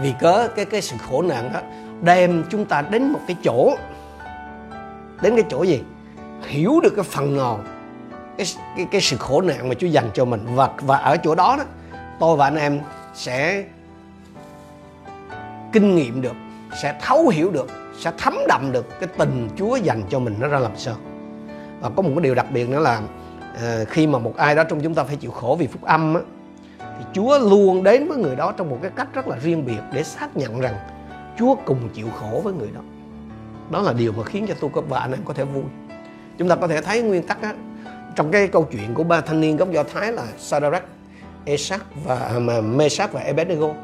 vì 0.02 0.14
cớ 0.20 0.48
cái 0.56 0.64
cái 0.64 0.82
sự 0.82 0.96
khổ 1.10 1.22
nạn 1.22 1.50
đó 1.52 1.60
đem 2.04 2.44
chúng 2.50 2.64
ta 2.64 2.82
đến 2.82 3.12
một 3.12 3.20
cái 3.26 3.36
chỗ. 3.44 3.76
Đến 5.22 5.36
cái 5.36 5.44
chỗ 5.48 5.62
gì? 5.62 5.82
Hiểu 6.46 6.80
được 6.82 6.92
cái 6.96 7.04
phần 7.04 7.36
nào 7.36 7.60
cái, 8.38 8.46
cái, 8.76 8.86
cái 8.90 9.00
sự 9.00 9.16
khổ 9.16 9.40
nạn 9.40 9.68
mà 9.68 9.74
Chúa 9.74 9.86
dành 9.86 10.10
cho 10.14 10.24
mình. 10.24 10.46
Và 10.54 10.70
và 10.80 10.96
ở 10.96 11.16
chỗ 11.16 11.34
đó 11.34 11.56
đó 11.58 11.64
tôi 12.20 12.36
và 12.36 12.46
anh 12.46 12.56
em 12.56 12.80
sẽ 13.14 13.64
kinh 15.72 15.96
nghiệm 15.96 16.22
được 16.22 16.34
sẽ 16.82 16.98
thấu 17.02 17.28
hiểu 17.28 17.50
được 17.50 17.66
sẽ 17.98 18.12
thấm 18.18 18.34
đậm 18.48 18.72
được 18.72 19.00
cái 19.00 19.08
tình 19.18 19.48
Chúa 19.56 19.76
dành 19.76 20.02
cho 20.10 20.18
mình 20.18 20.34
nó 20.40 20.48
ra 20.48 20.58
làm 20.58 20.76
sao. 20.76 20.96
Và 21.80 21.90
có 21.96 22.02
một 22.02 22.10
cái 22.14 22.22
điều 22.22 22.34
đặc 22.34 22.46
biệt 22.50 22.68
nữa 22.68 22.80
là 22.80 23.00
uh, 23.54 23.88
khi 23.88 24.06
mà 24.06 24.18
một 24.18 24.36
ai 24.36 24.54
đó 24.54 24.64
trong 24.64 24.80
chúng 24.80 24.94
ta 24.94 25.04
phải 25.04 25.16
chịu 25.16 25.30
khổ 25.30 25.56
vì 25.58 25.66
phúc 25.66 25.82
âm 25.82 26.14
á, 26.14 26.20
thì 26.78 27.04
Chúa 27.12 27.38
luôn 27.38 27.82
đến 27.82 28.08
với 28.08 28.18
người 28.18 28.36
đó 28.36 28.52
trong 28.56 28.70
một 28.70 28.78
cái 28.82 28.90
cách 28.96 29.08
rất 29.14 29.28
là 29.28 29.36
riêng 29.36 29.66
biệt 29.66 29.80
để 29.92 30.02
xác 30.02 30.36
nhận 30.36 30.60
rằng 30.60 30.74
Chúa 31.38 31.54
cùng 31.54 31.88
chịu 31.94 32.08
khổ 32.20 32.40
với 32.44 32.54
người 32.54 32.68
đó. 32.74 32.80
Đó 33.70 33.82
là 33.82 33.92
điều 33.92 34.12
mà 34.12 34.24
khiến 34.24 34.46
cho 34.48 34.54
tôi 34.60 34.70
và 34.88 35.00
anh 35.00 35.12
em 35.12 35.20
có 35.24 35.34
thể 35.34 35.44
vui. 35.44 35.64
Chúng 36.38 36.48
ta 36.48 36.56
có 36.56 36.68
thể 36.68 36.80
thấy 36.80 37.02
nguyên 37.02 37.22
tắc 37.22 37.42
á, 37.42 37.54
trong 38.16 38.30
cái 38.30 38.48
câu 38.48 38.68
chuyện 38.72 38.94
của 38.94 39.04
ba 39.04 39.20
thanh 39.20 39.40
niên 39.40 39.56
gốc 39.56 39.70
do 39.70 39.82
thái 39.82 40.12
là 40.12 40.26
Sadrach, 40.38 40.84
Esach 41.44 41.82
và 42.04 42.32
mà 42.40 42.60
Mesach 42.60 43.12
và 43.12 43.20
Abednego. 43.20 43.74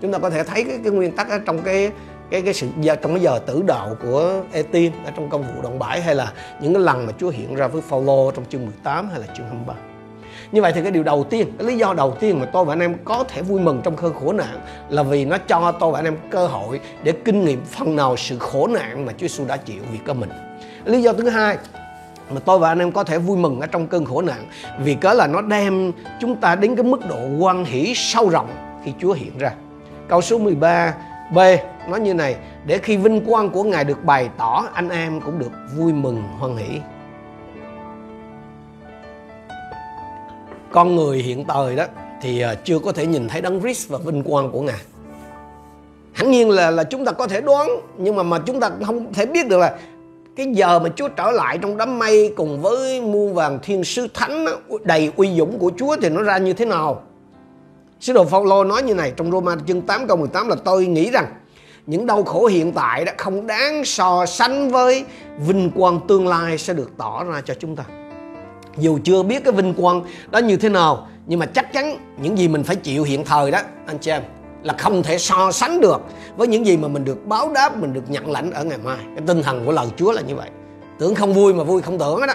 Chúng 0.00 0.12
ta 0.12 0.18
có 0.18 0.30
thể 0.30 0.44
thấy 0.44 0.64
cái, 0.64 0.78
cái 0.84 0.92
nguyên 0.92 1.16
tắc 1.16 1.30
á, 1.30 1.40
trong 1.46 1.62
cái 1.62 1.92
cái 2.30 2.42
cái 2.42 2.54
sự 2.54 2.68
trong 3.02 3.14
cái 3.14 3.20
giờ 3.20 3.38
tử 3.38 3.62
đạo 3.66 3.96
của 4.02 4.42
Etin 4.52 4.92
ở 5.04 5.10
trong 5.16 5.30
công 5.30 5.42
vụ 5.42 5.62
động 5.62 5.78
bãi 5.78 6.00
hay 6.00 6.14
là 6.14 6.32
những 6.60 6.74
cái 6.74 6.82
lần 6.82 7.06
mà 7.06 7.12
Chúa 7.18 7.30
hiện 7.30 7.54
ra 7.54 7.66
với 7.66 7.82
Phaolô 7.82 8.30
trong 8.30 8.44
chương 8.48 8.66
18 8.66 9.08
hay 9.10 9.20
là 9.20 9.26
chương 9.36 9.46
23 9.46 9.74
như 10.52 10.62
vậy 10.62 10.72
thì 10.74 10.82
cái 10.82 10.90
điều 10.90 11.02
đầu 11.02 11.24
tiên, 11.24 11.52
cái 11.58 11.66
lý 11.66 11.76
do 11.76 11.94
đầu 11.94 12.16
tiên 12.20 12.40
mà 12.40 12.46
tôi 12.46 12.64
và 12.64 12.72
anh 12.72 12.80
em 12.80 12.94
có 13.04 13.24
thể 13.28 13.42
vui 13.42 13.60
mừng 13.60 13.80
trong 13.84 13.96
cơn 13.96 14.14
khổ 14.14 14.32
nạn 14.32 14.60
là 14.88 15.02
vì 15.02 15.24
nó 15.24 15.38
cho 15.38 15.72
tôi 15.72 15.92
và 15.92 15.98
anh 15.98 16.04
em 16.04 16.16
cơ 16.30 16.46
hội 16.46 16.80
để 17.02 17.12
kinh 17.12 17.44
nghiệm 17.44 17.64
phần 17.64 17.96
nào 17.96 18.16
sự 18.16 18.38
khổ 18.38 18.66
nạn 18.66 19.06
mà 19.06 19.12
Chúa 19.12 19.18
Giêsu 19.18 19.44
đã 19.44 19.56
chịu 19.56 19.82
vì 19.92 19.98
cơ 20.06 20.12
mình 20.12 20.30
lý 20.84 21.02
do 21.02 21.12
thứ 21.12 21.28
hai 21.28 21.56
mà 22.30 22.40
tôi 22.44 22.58
và 22.58 22.68
anh 22.68 22.78
em 22.78 22.92
có 22.92 23.04
thể 23.04 23.18
vui 23.18 23.36
mừng 23.36 23.60
ở 23.60 23.66
trong 23.66 23.86
cơn 23.86 24.04
khổ 24.04 24.22
nạn, 24.22 24.46
vì 24.78 24.94
cớ 24.94 25.12
là 25.12 25.26
nó 25.26 25.40
đem 25.40 25.92
chúng 26.20 26.36
ta 26.36 26.54
đến 26.54 26.76
cái 26.76 26.84
mức 26.84 27.00
độ 27.08 27.18
quan 27.38 27.64
hỷ 27.64 27.92
sâu 27.96 28.28
rộng 28.28 28.50
khi 28.84 28.92
Chúa 29.00 29.12
hiện 29.12 29.38
ra. 29.38 29.52
Câu 30.08 30.20
số 30.20 30.38
13 30.38 30.94
B 31.34 31.38
nói 31.88 32.00
như 32.00 32.14
này, 32.14 32.36
để 32.66 32.78
khi 32.78 32.96
vinh 32.96 33.24
quang 33.24 33.50
của 33.50 33.62
Ngài 33.62 33.84
được 33.84 34.04
bày 34.04 34.28
tỏ, 34.38 34.64
anh 34.74 34.88
em 34.88 35.20
cũng 35.20 35.38
được 35.38 35.52
vui 35.76 35.92
mừng 35.92 36.22
hoan 36.38 36.56
hỷ. 36.56 36.80
Con 40.72 40.96
người 40.96 41.18
hiện 41.18 41.44
thời 41.44 41.76
đó 41.76 41.84
thì 42.22 42.40
à, 42.40 42.54
chưa 42.54 42.78
có 42.78 42.92
thể 42.92 43.06
nhìn 43.06 43.28
thấy 43.28 43.40
đấng 43.40 43.60
Christ 43.60 43.88
và 43.88 43.98
vinh 43.98 44.22
quang 44.22 44.50
của 44.50 44.60
ngài 44.60 44.80
hẳn 46.12 46.30
nhiên 46.30 46.50
là 46.50 46.70
là 46.70 46.84
chúng 46.84 47.04
ta 47.04 47.12
có 47.12 47.26
thể 47.26 47.40
đoán, 47.40 47.68
nhưng 47.98 48.16
mà 48.16 48.22
mà 48.22 48.38
chúng 48.38 48.60
ta 48.60 48.70
không 48.86 49.12
thể 49.12 49.26
biết 49.26 49.48
được 49.48 49.58
là 49.58 49.78
cái 50.36 50.46
giờ 50.52 50.78
mà 50.78 50.88
Chúa 50.96 51.08
trở 51.08 51.30
lại 51.30 51.58
trong 51.58 51.76
đám 51.76 51.98
mây 51.98 52.32
cùng 52.36 52.60
với 52.60 53.00
muôn 53.00 53.34
vàng 53.34 53.58
thiên 53.62 53.84
sứ 53.84 54.08
thánh 54.14 54.46
đầy 54.84 55.12
uy 55.16 55.36
dũng 55.36 55.58
của 55.58 55.72
Chúa 55.76 55.96
thì 56.02 56.08
nó 56.08 56.22
ra 56.22 56.38
như 56.38 56.52
thế 56.52 56.64
nào? 56.64 57.02
Sứ 58.00 58.12
đồ 58.12 58.24
Phaolô 58.24 58.64
nói 58.64 58.82
như 58.82 58.94
này 58.94 59.12
trong 59.16 59.30
Roma 59.32 59.56
chương 59.66 59.82
8 59.82 60.06
câu 60.06 60.16
18 60.16 60.48
là 60.48 60.56
tôi 60.64 60.86
nghĩ 60.86 61.10
rằng 61.10 61.26
những 61.86 62.06
đau 62.06 62.22
khổ 62.22 62.46
hiện 62.46 62.72
tại 62.72 63.04
đó 63.04 63.12
không 63.18 63.46
đáng 63.46 63.84
so 63.84 64.26
sánh 64.26 64.70
với 64.70 65.04
vinh 65.38 65.70
quang 65.70 66.00
tương 66.08 66.28
lai 66.28 66.58
sẽ 66.58 66.74
được 66.74 66.90
tỏ 66.98 67.24
ra 67.24 67.40
cho 67.44 67.54
chúng 67.54 67.76
ta 67.76 67.84
dù 68.78 68.98
chưa 69.04 69.22
biết 69.22 69.44
cái 69.44 69.52
vinh 69.52 69.74
quang 69.74 70.04
đó 70.30 70.38
như 70.38 70.56
thế 70.56 70.68
nào, 70.68 71.08
nhưng 71.26 71.38
mà 71.38 71.46
chắc 71.46 71.72
chắn 71.72 71.98
những 72.16 72.38
gì 72.38 72.48
mình 72.48 72.64
phải 72.64 72.76
chịu 72.76 73.04
hiện 73.04 73.24
thời 73.24 73.50
đó, 73.50 73.58
anh 73.86 73.98
chị 73.98 74.10
em, 74.10 74.22
là 74.62 74.74
không 74.78 75.02
thể 75.02 75.18
so 75.18 75.52
sánh 75.52 75.80
được 75.80 76.00
với 76.36 76.48
những 76.48 76.66
gì 76.66 76.76
mà 76.76 76.88
mình 76.88 77.04
được 77.04 77.26
báo 77.26 77.52
đáp, 77.54 77.76
mình 77.76 77.92
được 77.92 78.10
nhận 78.10 78.30
lãnh 78.30 78.50
ở 78.50 78.64
ngày 78.64 78.78
mai. 78.84 78.98
Cái 79.16 79.24
tinh 79.26 79.42
thần 79.42 79.66
của 79.66 79.72
lời 79.72 79.86
Chúa 79.96 80.12
là 80.12 80.22
như 80.22 80.36
vậy. 80.36 80.50
Tưởng 80.98 81.14
không 81.14 81.34
vui 81.34 81.54
mà 81.54 81.64
vui 81.64 81.82
không 81.82 81.98
tưởng 81.98 82.20
đó. 82.26 82.34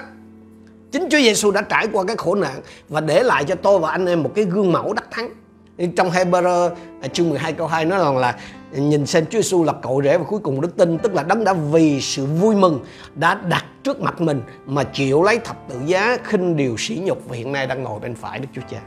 Chính 0.91 1.08
Chúa 1.12 1.17
Giêsu 1.17 1.51
đã 1.51 1.62
trải 1.62 1.88
qua 1.94 2.03
cái 2.03 2.15
khổ 2.15 2.36
nạn 2.36 2.62
và 2.89 3.01
để 3.01 3.24
lại 3.24 3.44
cho 3.44 3.56
tôi 3.56 3.79
và 3.79 3.91
anh 3.91 4.06
em 4.06 4.24
một 4.24 4.32
cái 4.36 4.46
gương 4.46 4.72
mẫu 4.72 4.94
đắc 4.94 5.08
thắng 5.12 5.29
trong 5.77 6.10
Hebrew 6.10 6.69
à, 7.01 7.07
chương 7.07 7.29
12 7.29 7.53
câu 7.53 7.67
2 7.67 7.86
nói 7.86 8.00
rằng 8.00 8.17
là 8.17 8.36
nhìn 8.72 9.05
xem 9.05 9.25
Chúa 9.25 9.38
Giêsu 9.38 9.63
là 9.63 9.74
cậu 9.74 10.01
rể 10.03 10.17
và 10.17 10.24
cuối 10.24 10.39
cùng 10.39 10.62
đức 10.62 10.77
tin, 10.77 10.98
tức 10.98 11.13
là 11.13 11.24
đấng 11.24 11.43
đã 11.43 11.53
vì 11.53 12.01
sự 12.01 12.25
vui 12.25 12.55
mừng 12.55 12.79
đã 13.15 13.36
đặt 13.36 13.65
trước 13.84 14.01
mặt 14.01 14.22
mình 14.22 14.41
mà 14.65 14.84
chịu 14.84 15.24
lấy 15.24 15.39
thập 15.39 15.69
tự 15.69 15.75
giá 15.86 16.17
khinh 16.24 16.55
điều 16.55 16.77
sỉ 16.77 17.01
nhục 17.03 17.29
và 17.29 17.36
hiện 17.36 17.51
nay 17.51 17.67
đang 17.67 17.84
ngồi 17.84 18.00
bên 18.00 18.15
phải 18.15 18.39
Đức 18.39 18.48
Chúa 18.55 18.62
Cha. 18.72 18.77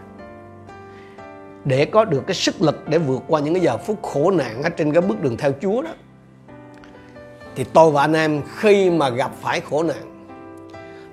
Để 1.64 1.84
có 1.84 2.04
được 2.04 2.26
cái 2.26 2.34
sức 2.34 2.62
lực 2.62 2.88
để 2.88 2.98
vượt 2.98 3.22
qua 3.28 3.40
những 3.40 3.54
cái 3.54 3.62
giờ 3.62 3.78
phút 3.78 4.02
khổ 4.02 4.30
nạn 4.30 4.62
ở 4.62 4.68
trên 4.68 4.92
cái 4.92 5.02
bước 5.02 5.22
đường 5.22 5.36
theo 5.36 5.52
Chúa 5.60 5.82
đó, 5.82 5.90
thì 7.56 7.64
tôi 7.72 7.90
và 7.90 8.00
anh 8.00 8.12
em 8.12 8.42
khi 8.56 8.90
mà 8.90 9.08
gặp 9.08 9.30
phải 9.40 9.60
khổ 9.60 9.82
nạn, 9.82 10.32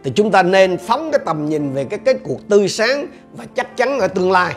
thì 0.03 0.11
chúng 0.15 0.31
ta 0.31 0.43
nên 0.43 0.77
phóng 0.77 1.11
cái 1.11 1.19
tầm 1.25 1.45
nhìn 1.45 1.73
về 1.73 1.83
cái 1.85 1.99
kết 1.99 2.17
cuộc 2.23 2.49
tươi 2.49 2.69
sáng 2.69 3.07
và 3.33 3.45
chắc 3.55 3.77
chắn 3.77 3.99
ở 3.99 4.07
tương 4.07 4.31
lai 4.31 4.55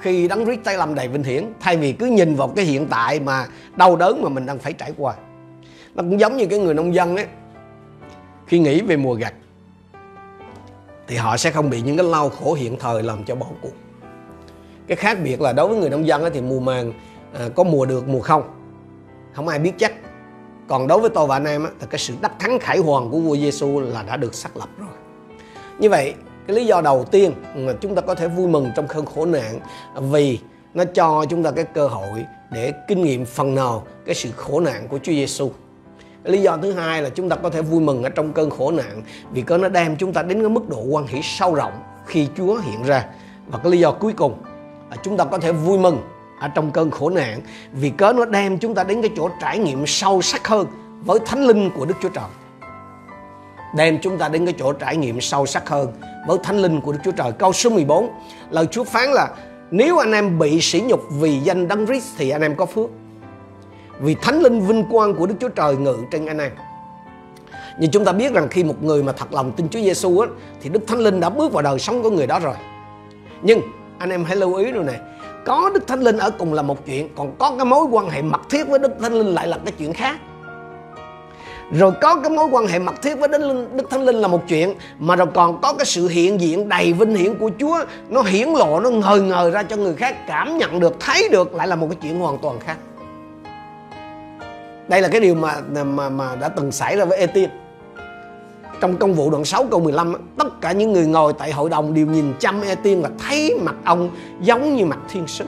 khi 0.00 0.28
đấng 0.28 0.44
Christ 0.44 0.60
tay 0.64 0.76
làm 0.76 0.94
đầy 0.94 1.08
vinh 1.08 1.22
hiển 1.22 1.44
thay 1.60 1.76
vì 1.76 1.92
cứ 1.92 2.06
nhìn 2.06 2.34
vào 2.34 2.48
cái 2.48 2.64
hiện 2.64 2.86
tại 2.90 3.20
mà 3.20 3.46
đau 3.76 3.96
đớn 3.96 4.22
mà 4.22 4.28
mình 4.28 4.46
đang 4.46 4.58
phải 4.58 4.72
trải 4.72 4.92
qua. 4.98 5.14
Nó 5.94 6.02
cũng 6.02 6.20
giống 6.20 6.36
như 6.36 6.46
cái 6.46 6.58
người 6.58 6.74
nông 6.74 6.94
dân 6.94 7.16
ấy 7.16 7.26
khi 8.46 8.58
nghĩ 8.58 8.80
về 8.80 8.96
mùa 8.96 9.14
gặt 9.14 9.34
thì 11.06 11.16
họ 11.16 11.36
sẽ 11.36 11.50
không 11.50 11.70
bị 11.70 11.80
những 11.80 11.96
cái 11.96 12.06
đau 12.12 12.28
khổ 12.28 12.54
hiện 12.54 12.76
thời 12.78 13.02
làm 13.02 13.24
cho 13.24 13.34
bỏ 13.34 13.46
cuộc. 13.62 13.72
Cái 14.86 14.96
khác 14.96 15.18
biệt 15.24 15.40
là 15.40 15.52
đối 15.52 15.68
với 15.68 15.78
người 15.78 15.90
nông 15.90 16.06
dân 16.06 16.22
ấy, 16.22 16.30
thì 16.30 16.40
mùa 16.40 16.60
màng 16.60 16.92
à, 17.38 17.48
có 17.54 17.64
mùa 17.64 17.86
được 17.86 18.08
mùa 18.08 18.20
không. 18.20 18.42
Không 19.32 19.48
ai 19.48 19.58
biết 19.58 19.72
chắc. 19.78 19.92
Còn 20.68 20.86
đối 20.86 21.00
với 21.00 21.10
tôi 21.10 21.26
và 21.26 21.36
anh 21.36 21.44
em 21.44 21.64
á, 21.64 21.70
thì 21.80 21.86
cái 21.90 21.98
sự 21.98 22.14
đắc 22.20 22.32
thắng 22.38 22.58
khải 22.58 22.78
hoàn 22.78 23.10
của 23.10 23.18
vua 23.18 23.36
Giêsu 23.36 23.80
là 23.80 24.02
đã 24.02 24.16
được 24.16 24.34
xác 24.34 24.56
lập 24.56 24.68
rồi. 24.78 24.88
Như 25.78 25.90
vậy 25.90 26.14
cái 26.50 26.56
lý 26.56 26.66
do 26.66 26.80
đầu 26.80 27.04
tiên 27.10 27.32
mà 27.54 27.72
chúng 27.80 27.94
ta 27.94 28.02
có 28.02 28.14
thể 28.14 28.28
vui 28.28 28.48
mừng 28.48 28.70
trong 28.76 28.86
cơn 28.88 29.06
khổ 29.06 29.26
nạn, 29.26 29.60
vì 29.94 30.38
nó 30.74 30.84
cho 30.84 31.24
chúng 31.30 31.42
ta 31.42 31.50
cái 31.50 31.64
cơ 31.64 31.88
hội 31.88 32.24
để 32.50 32.72
kinh 32.88 33.02
nghiệm 33.02 33.24
phần 33.24 33.54
nào 33.54 33.82
cái 34.06 34.14
sự 34.14 34.30
khổ 34.36 34.60
nạn 34.60 34.88
của 34.88 34.98
Chúa 35.02 35.12
Giêsu. 35.12 35.50
Lý 36.24 36.42
do 36.42 36.56
thứ 36.56 36.72
hai 36.72 37.02
là 37.02 37.08
chúng 37.08 37.28
ta 37.28 37.36
có 37.36 37.50
thể 37.50 37.62
vui 37.62 37.80
mừng 37.80 38.02
ở 38.02 38.08
trong 38.08 38.32
cơn 38.32 38.50
khổ 38.50 38.70
nạn 38.70 39.02
vì 39.30 39.42
có 39.42 39.58
nó 39.58 39.68
đem 39.68 39.96
chúng 39.96 40.12
ta 40.12 40.22
đến 40.22 40.40
cái 40.40 40.48
mức 40.48 40.68
độ 40.68 40.82
quan 40.82 41.06
hệ 41.06 41.20
sâu 41.22 41.54
rộng 41.54 41.82
khi 42.06 42.28
Chúa 42.36 42.58
hiện 42.58 42.82
ra. 42.82 43.06
Và 43.46 43.58
cái 43.58 43.72
lý 43.72 43.78
do 43.78 43.92
cuối 43.92 44.12
cùng 44.12 44.34
là 44.90 44.96
chúng 45.02 45.16
ta 45.16 45.24
có 45.24 45.38
thể 45.38 45.52
vui 45.52 45.78
mừng 45.78 45.98
ở 46.40 46.48
trong 46.48 46.70
cơn 46.70 46.90
khổ 46.90 47.10
nạn 47.10 47.40
vì 47.72 47.90
cớ 47.90 48.12
nó 48.12 48.24
đem 48.24 48.58
chúng 48.58 48.74
ta 48.74 48.84
đến 48.84 49.02
cái 49.02 49.10
chỗ 49.16 49.30
trải 49.40 49.58
nghiệm 49.58 49.86
sâu 49.86 50.22
sắc 50.22 50.48
hơn 50.48 50.66
với 51.04 51.18
thánh 51.26 51.46
linh 51.46 51.70
của 51.70 51.84
Đức 51.84 51.94
Chúa 52.02 52.08
Trời 52.08 52.24
đem 53.74 53.98
chúng 54.02 54.18
ta 54.18 54.28
đến 54.28 54.44
cái 54.44 54.54
chỗ 54.58 54.72
trải 54.72 54.96
nghiệm 54.96 55.20
sâu 55.20 55.46
sắc 55.46 55.68
hơn 55.68 55.92
với 56.26 56.38
thánh 56.42 56.58
linh 56.58 56.80
của 56.80 56.92
Đức 56.92 56.98
Chúa 57.04 57.12
Trời. 57.12 57.32
Câu 57.32 57.52
số 57.52 57.70
14, 57.70 58.08
lời 58.50 58.66
Chúa 58.66 58.84
phán 58.84 59.10
là 59.10 59.28
nếu 59.70 59.98
anh 59.98 60.12
em 60.12 60.38
bị 60.38 60.60
sỉ 60.60 60.80
nhục 60.80 61.00
vì 61.10 61.38
danh 61.38 61.68
Đấng 61.68 61.86
Christ 61.86 62.06
thì 62.18 62.30
anh 62.30 62.42
em 62.42 62.56
có 62.56 62.66
phước. 62.66 62.90
Vì 64.00 64.14
thánh 64.14 64.42
linh 64.42 64.60
vinh 64.60 64.84
quang 64.90 65.14
của 65.14 65.26
Đức 65.26 65.34
Chúa 65.40 65.48
Trời 65.48 65.76
ngự 65.76 65.96
trên 66.10 66.26
anh 66.26 66.38
em. 66.38 66.52
nhưng 67.78 67.90
chúng 67.90 68.04
ta 68.04 68.12
biết 68.12 68.32
rằng 68.32 68.48
khi 68.48 68.64
một 68.64 68.82
người 68.82 69.02
mà 69.02 69.12
thật 69.12 69.32
lòng 69.32 69.52
tin 69.52 69.68
Chúa 69.68 69.80
Giêsu 69.80 70.18
á 70.18 70.28
thì 70.62 70.70
Đức 70.70 70.80
Thánh 70.86 70.98
Linh 70.98 71.20
đã 71.20 71.30
bước 71.30 71.52
vào 71.52 71.62
đời 71.62 71.78
sống 71.78 72.02
của 72.02 72.10
người 72.10 72.26
đó 72.26 72.38
rồi. 72.38 72.54
Nhưng 73.42 73.60
anh 73.98 74.10
em 74.10 74.24
hãy 74.24 74.36
lưu 74.36 74.54
ý 74.54 74.72
rồi 74.72 74.84
này, 74.84 75.00
có 75.44 75.70
Đức 75.74 75.86
Thánh 75.86 76.00
Linh 76.00 76.18
ở 76.18 76.30
cùng 76.30 76.52
là 76.52 76.62
một 76.62 76.86
chuyện, 76.86 77.08
còn 77.16 77.36
có 77.38 77.54
cái 77.56 77.64
mối 77.64 77.84
quan 77.90 78.10
hệ 78.10 78.22
mật 78.22 78.40
thiết 78.50 78.68
với 78.68 78.78
Đức 78.78 78.92
Thánh 79.00 79.12
Linh 79.12 79.34
lại 79.34 79.48
là 79.48 79.58
cái 79.64 79.74
chuyện 79.78 79.92
khác 79.92 80.16
rồi 81.72 81.92
có 82.00 82.16
cái 82.16 82.30
mối 82.30 82.46
quan 82.50 82.66
hệ 82.66 82.78
mật 82.78 83.02
thiết 83.02 83.14
với 83.14 83.28
đến 83.28 83.68
Đức 83.76 83.90
Thánh 83.90 84.02
Linh 84.02 84.16
là 84.16 84.28
một 84.28 84.42
chuyện, 84.48 84.74
mà 84.98 85.16
rồi 85.16 85.26
còn 85.34 85.60
có 85.60 85.72
cái 85.72 85.86
sự 85.86 86.08
hiện 86.08 86.40
diện 86.40 86.68
đầy 86.68 86.92
vinh 86.92 87.14
hiển 87.14 87.34
của 87.34 87.50
Chúa. 87.58 87.78
Nó 88.08 88.22
hiển 88.22 88.48
lộ, 88.48 88.80
nó 88.80 88.90
ngời 88.90 89.20
ngời 89.20 89.50
ra 89.50 89.62
cho 89.62 89.76
người 89.76 89.94
khác 89.94 90.26
cảm 90.26 90.58
nhận 90.58 90.80
được, 90.80 90.96
thấy 91.00 91.28
được, 91.28 91.54
lại 91.54 91.68
là 91.68 91.76
một 91.76 91.86
cái 91.90 91.98
chuyện 92.02 92.20
hoàn 92.20 92.38
toàn 92.38 92.60
khác. 92.60 92.76
Đây 94.88 95.02
là 95.02 95.08
cái 95.08 95.20
điều 95.20 95.34
mà 95.34 95.54
mà 95.84 96.08
mà 96.08 96.36
đã 96.36 96.48
từng 96.48 96.72
xảy 96.72 96.96
ra 96.96 97.04
với 97.04 97.18
Etienne 97.18 97.54
trong 98.80 98.96
công 98.96 99.14
vụ 99.14 99.30
đoạn 99.30 99.44
6 99.44 99.64
câu 99.70 99.80
15 99.80 100.14
tất 100.38 100.60
cả 100.60 100.72
những 100.72 100.92
người 100.92 101.06
ngồi 101.06 101.32
tại 101.32 101.52
hội 101.52 101.70
đồng 101.70 101.94
đều 101.94 102.06
nhìn 102.06 102.34
chăm 102.40 102.60
Etienne 102.62 103.02
và 103.02 103.10
thấy 103.28 103.58
mặt 103.62 103.74
ông 103.84 104.10
giống 104.40 104.76
như 104.76 104.84
mặt 104.84 104.98
thiên 105.12 105.26
sứ. 105.26 105.44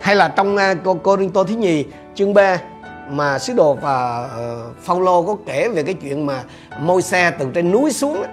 Hay 0.00 0.16
là 0.16 0.28
trong 0.28 0.56
à, 0.56 0.74
cô 0.84 0.94
cô 1.02 1.16
Cô 1.34 1.44
thứ 1.44 1.54
nhì 1.54 1.84
chương 2.14 2.34
3 2.34 2.58
mà 3.10 3.38
sứ 3.38 3.52
đồ 3.52 3.74
và 3.74 4.28
ờ, 4.36 4.66
Phaolô 4.82 5.22
có 5.22 5.36
kể 5.46 5.68
về 5.68 5.82
cái 5.82 5.94
chuyện 5.94 6.26
mà 6.26 6.42
môi 6.80 7.02
xe 7.02 7.30
từ 7.30 7.46
trên 7.54 7.70
núi 7.70 7.92
xuống 7.92 8.24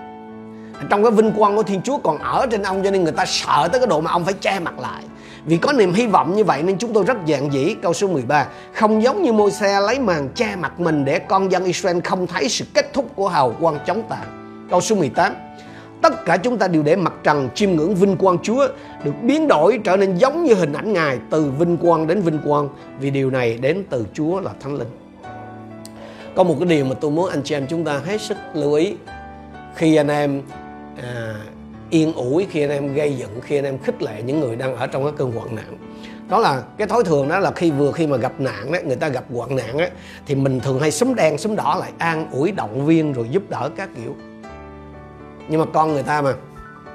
trong 0.89 1.03
cái 1.03 1.11
vinh 1.11 1.31
quang 1.31 1.55
của 1.55 1.63
Thiên 1.63 1.81
Chúa 1.81 1.97
còn 1.97 2.17
ở 2.17 2.47
trên 2.51 2.63
ông, 2.63 2.83
cho 2.83 2.91
nên 2.91 3.03
người 3.03 3.11
ta 3.11 3.25
sợ 3.25 3.67
tới 3.71 3.79
cái 3.79 3.87
độ 3.87 4.01
mà 4.01 4.11
ông 4.11 4.25
phải 4.25 4.33
che 4.33 4.59
mặt 4.59 4.79
lại. 4.79 5.03
Vì 5.45 5.57
có 5.57 5.73
niềm 5.73 5.93
hy 5.93 6.07
vọng 6.07 6.35
như 6.35 6.43
vậy 6.43 6.63
nên 6.63 6.77
chúng 6.77 6.93
tôi 6.93 7.03
rất 7.03 7.17
dạng 7.27 7.53
dĩ. 7.53 7.75
Câu 7.81 7.93
số 7.93 8.07
13 8.07 8.47
Không 8.73 9.03
giống 9.03 9.21
như 9.21 9.33
môi 9.33 9.51
xe 9.51 9.79
lấy 9.79 9.99
màn 9.99 10.29
che 10.29 10.55
mặt 10.55 10.79
mình 10.79 11.05
để 11.05 11.19
con 11.19 11.51
dân 11.51 11.65
Israel 11.65 11.99
không 12.03 12.27
thấy 12.27 12.49
sự 12.49 12.65
kết 12.73 12.93
thúc 12.93 13.05
của 13.15 13.27
hào 13.27 13.55
quang 13.61 13.79
chống 13.85 14.03
tàn. 14.09 14.67
Câu 14.69 14.81
số 14.81 14.95
18 14.95 15.33
Tất 16.01 16.25
cả 16.25 16.37
chúng 16.37 16.57
ta 16.57 16.67
đều 16.67 16.83
để 16.83 16.95
mặt 16.95 17.13
trần 17.23 17.49
chiêm 17.55 17.71
ngưỡng 17.71 17.95
vinh 17.95 18.17
quang 18.17 18.37
Chúa 18.43 18.67
được 19.03 19.13
biến 19.23 19.47
đổi 19.47 19.79
trở 19.83 19.97
nên 19.97 20.15
giống 20.15 20.43
như 20.43 20.53
hình 20.53 20.73
ảnh 20.73 20.93
Ngài 20.93 21.17
từ 21.29 21.51
vinh 21.59 21.77
quang 21.77 22.07
đến 22.07 22.21
vinh 22.21 22.39
quang 22.45 22.69
vì 22.99 23.09
điều 23.09 23.29
này 23.29 23.57
đến 23.57 23.83
từ 23.89 24.05
Chúa 24.13 24.39
là 24.39 24.51
Thánh 24.59 24.75
Linh. 24.75 24.87
Có 26.35 26.43
một 26.43 26.55
cái 26.59 26.69
điều 26.69 26.85
mà 26.85 26.95
tôi 27.01 27.11
muốn 27.11 27.29
anh 27.29 27.41
chị 27.43 27.55
em 27.55 27.67
chúng 27.69 27.83
ta 27.83 28.01
hết 28.05 28.21
sức 28.21 28.37
lưu 28.53 28.73
ý 28.73 28.95
khi 29.75 29.95
anh 29.95 30.07
em 30.07 30.41
à, 31.03 31.35
yên 31.89 32.13
ủi, 32.13 32.47
khi 32.51 32.61
anh 32.61 32.69
em 32.69 32.93
gây 32.93 33.13
dựng, 33.13 33.41
khi 33.41 33.57
anh 33.57 33.65
em 33.65 33.77
khích 33.77 34.01
lệ 34.01 34.21
những 34.25 34.39
người 34.39 34.55
đang 34.55 34.75
ở 34.75 34.87
trong 34.87 35.03
cái 35.03 35.13
cơn 35.17 35.31
hoạn 35.31 35.55
nạn. 35.55 35.77
Đó 36.29 36.39
là 36.39 36.61
cái 36.77 36.87
thói 36.87 37.03
thường 37.03 37.27
đó 37.27 37.39
là 37.39 37.51
khi 37.51 37.71
vừa 37.71 37.91
khi 37.91 38.07
mà 38.07 38.17
gặp 38.17 38.39
nạn 38.39 38.71
đó, 38.71 38.79
người 38.85 38.95
ta 38.95 39.07
gặp 39.07 39.23
hoạn 39.33 39.55
nạn 39.55 39.77
đó, 39.77 39.85
thì 40.25 40.35
mình 40.35 40.59
thường 40.59 40.79
hay 40.79 40.91
súng 40.91 41.15
đen 41.15 41.37
súng 41.37 41.55
đỏ 41.55 41.77
lại 41.79 41.91
an 41.97 42.27
ủi 42.31 42.51
động 42.51 42.85
viên 42.85 43.13
rồi 43.13 43.27
giúp 43.31 43.43
đỡ 43.49 43.69
các 43.77 43.89
kiểu 43.95 44.15
nhưng 45.49 45.59
mà 45.59 45.65
con 45.73 45.93
người 45.93 46.03
ta 46.03 46.21
mà, 46.21 46.33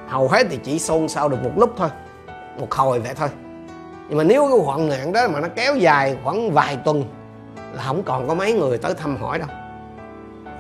hầu 0.09 0.29
hết 0.29 0.47
thì 0.51 0.59
chỉ 0.65 0.79
xôn 0.79 1.09
xao 1.09 1.29
được 1.29 1.43
một 1.43 1.53
lúc 1.57 1.75
thôi, 1.77 1.89
một 2.59 2.75
hồi 2.75 3.01
vậy 3.01 3.15
thôi. 3.15 3.29
Nhưng 4.09 4.19
mà 4.19 4.25
nếu 4.25 4.49
cái 4.49 4.59
hoạn 4.67 4.89
nạn 4.89 5.13
đó 5.13 5.29
mà 5.29 5.41
nó 5.41 5.49
kéo 5.57 5.77
dài 5.77 6.17
khoảng 6.25 6.53
vài 6.53 6.77
tuần 6.77 7.05
là 7.73 7.83
không 7.83 8.03
còn 8.03 8.29
có 8.29 8.35
mấy 8.35 8.53
người 8.53 8.79
tới 8.79 8.95
thăm 8.95 9.17
hỏi 9.17 9.39
đâu. 9.39 9.49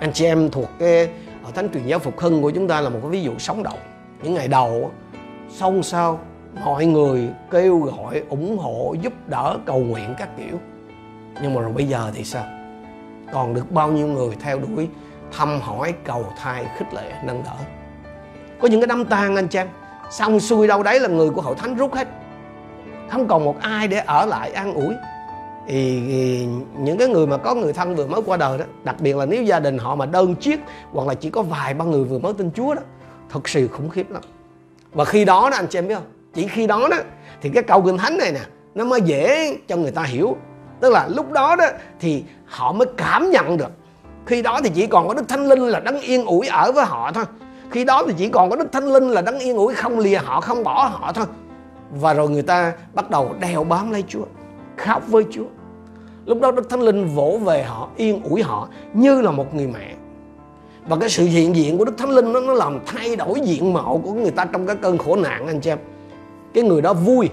Anh 0.00 0.12
chị 0.12 0.24
em 0.24 0.50
thuộc 0.50 0.68
cái 0.78 1.08
ở 1.44 1.50
thánh 1.54 1.68
truyền 1.74 1.86
giáo 1.86 1.98
phục 1.98 2.20
hưng 2.20 2.42
của 2.42 2.50
chúng 2.50 2.68
ta 2.68 2.80
là 2.80 2.88
một 2.88 2.98
cái 3.02 3.10
ví 3.10 3.22
dụ 3.22 3.38
sống 3.38 3.62
động. 3.62 3.78
Những 4.22 4.34
ngày 4.34 4.48
đầu 4.48 4.90
xôn 5.50 5.82
xao, 5.82 6.20
mọi 6.64 6.86
người 6.86 7.28
kêu 7.50 7.78
gọi, 7.78 8.22
ủng 8.28 8.58
hộ, 8.58 8.94
giúp 9.00 9.12
đỡ, 9.26 9.58
cầu 9.66 9.78
nguyện 9.78 10.14
các 10.18 10.28
kiểu. 10.36 10.58
Nhưng 11.42 11.54
mà 11.54 11.60
rồi 11.60 11.72
bây 11.72 11.88
giờ 11.88 12.10
thì 12.14 12.24
sao? 12.24 12.44
Còn 13.32 13.54
được 13.54 13.70
bao 13.70 13.88
nhiêu 13.88 14.06
người 14.06 14.36
theo 14.40 14.58
đuổi 14.58 14.88
thăm 15.32 15.60
hỏi, 15.60 15.94
cầu 16.04 16.26
thai, 16.42 16.66
khích 16.76 16.94
lệ, 16.94 17.12
nâng 17.24 17.42
đỡ? 17.44 17.56
Có 18.62 18.68
những 18.68 18.80
cái 18.80 18.86
đám 18.86 19.04
tang 19.04 19.36
anh 19.36 19.48
chàng 19.48 19.68
xong 20.10 20.40
xuôi 20.40 20.66
đâu 20.66 20.82
đấy 20.82 21.00
là 21.00 21.08
người 21.08 21.30
của 21.30 21.40
hội 21.40 21.54
thánh 21.54 21.76
rút 21.76 21.94
hết. 21.94 22.08
Không 23.10 23.28
còn 23.28 23.44
một 23.44 23.60
ai 23.60 23.88
để 23.88 23.98
ở 23.98 24.26
lại 24.26 24.52
an 24.52 24.74
ủi. 24.74 24.94
Thì, 25.68 26.02
thì 26.08 26.46
những 26.78 26.98
cái 26.98 27.08
người 27.08 27.26
mà 27.26 27.36
có 27.36 27.54
người 27.54 27.72
thân 27.72 27.96
vừa 27.96 28.06
mới 28.06 28.20
qua 28.26 28.36
đời 28.36 28.58
đó 28.58 28.64
đặc 28.84 28.96
biệt 29.00 29.16
là 29.16 29.26
nếu 29.26 29.42
gia 29.42 29.60
đình 29.60 29.78
họ 29.78 29.94
mà 29.94 30.06
đơn 30.06 30.34
chiếc 30.34 30.60
hoặc 30.92 31.08
là 31.08 31.14
chỉ 31.14 31.30
có 31.30 31.42
vài 31.42 31.74
ba 31.74 31.84
người 31.84 32.04
vừa 32.04 32.18
mới 32.18 32.32
tin 32.32 32.50
Chúa 32.54 32.74
đó 32.74 32.82
thật 33.30 33.48
sự 33.48 33.68
khủng 33.68 33.90
khiếp 33.90 34.10
lắm. 34.10 34.22
Và 34.92 35.04
khi 35.04 35.24
đó 35.24 35.50
đó 35.50 35.56
anh 35.56 35.66
chị 35.66 35.78
em 35.78 35.88
biết 35.88 35.94
không? 35.94 36.12
Chỉ 36.34 36.48
khi 36.48 36.66
đó 36.66 36.88
đó 36.90 36.96
thì 37.40 37.48
cái 37.48 37.62
câu 37.62 37.82
kinh 37.82 37.98
thánh 37.98 38.18
này 38.18 38.32
nè 38.32 38.40
nó 38.74 38.84
mới 38.84 39.00
dễ 39.00 39.56
cho 39.68 39.76
người 39.76 39.90
ta 39.90 40.02
hiểu. 40.02 40.36
Tức 40.80 40.92
là 40.92 41.08
lúc 41.08 41.32
đó 41.32 41.56
đó 41.56 41.66
thì 42.00 42.24
họ 42.46 42.72
mới 42.72 42.88
cảm 42.96 43.30
nhận 43.30 43.56
được. 43.56 43.70
Khi 44.26 44.42
đó 44.42 44.60
thì 44.64 44.70
chỉ 44.74 44.86
còn 44.86 45.08
có 45.08 45.14
đức 45.14 45.28
thánh 45.28 45.48
linh 45.48 45.60
là 45.60 45.80
đấng 45.80 46.00
yên 46.00 46.24
ủi 46.26 46.46
ở 46.46 46.72
với 46.72 46.84
họ 46.84 47.12
thôi 47.12 47.24
khi 47.72 47.84
đó 47.84 48.04
thì 48.06 48.14
chỉ 48.18 48.28
còn 48.28 48.50
có 48.50 48.56
đức 48.56 48.72
thánh 48.72 48.92
linh 48.92 49.08
là 49.08 49.22
đấng 49.22 49.38
yên 49.38 49.56
ủi, 49.56 49.74
không 49.74 49.98
lìa 49.98 50.18
họ, 50.18 50.40
không 50.40 50.64
bỏ 50.64 50.84
họ 50.92 51.12
thôi. 51.12 51.26
Và 51.90 52.14
rồi 52.14 52.30
người 52.30 52.42
ta 52.42 52.72
bắt 52.94 53.10
đầu 53.10 53.34
đeo 53.40 53.64
bám 53.64 53.90
lấy 53.90 54.04
chúa, 54.08 54.24
khóc 54.76 55.02
với 55.08 55.24
chúa. 55.30 55.44
Lúc 56.26 56.40
đó 56.40 56.50
đức 56.50 56.70
thánh 56.70 56.80
linh 56.80 57.06
vỗ 57.06 57.38
về 57.44 57.62
họ, 57.62 57.88
yên 57.96 58.22
ủi 58.22 58.42
họ 58.42 58.68
như 58.94 59.20
là 59.20 59.30
một 59.30 59.54
người 59.54 59.66
mẹ. 59.66 59.94
Và 60.88 60.96
cái 60.96 61.08
sự 61.08 61.24
hiện 61.24 61.56
diện 61.56 61.78
của 61.78 61.84
đức 61.84 61.98
thánh 61.98 62.10
linh 62.10 62.32
nó 62.32 62.40
nó 62.40 62.52
làm 62.52 62.78
thay 62.86 63.16
đổi 63.16 63.40
diện 63.40 63.72
mạo 63.72 64.00
của 64.04 64.12
người 64.12 64.30
ta 64.30 64.44
trong 64.44 64.66
cái 64.66 64.76
cơn 64.76 64.98
khổ 64.98 65.16
nạn, 65.16 65.46
anh 65.46 65.60
chị 65.60 65.70
em. 65.70 65.78
Cái 66.54 66.64
người 66.64 66.82
đó 66.82 66.94
vui. 66.94 67.28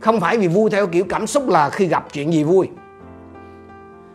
Không 0.00 0.20
phải 0.20 0.38
vì 0.38 0.48
vui 0.48 0.70
theo 0.70 0.86
kiểu 0.86 1.04
cảm 1.08 1.26
xúc 1.26 1.48
là 1.48 1.70
khi 1.70 1.86
gặp 1.86 2.06
chuyện 2.12 2.32
gì 2.32 2.44
vui. 2.44 2.68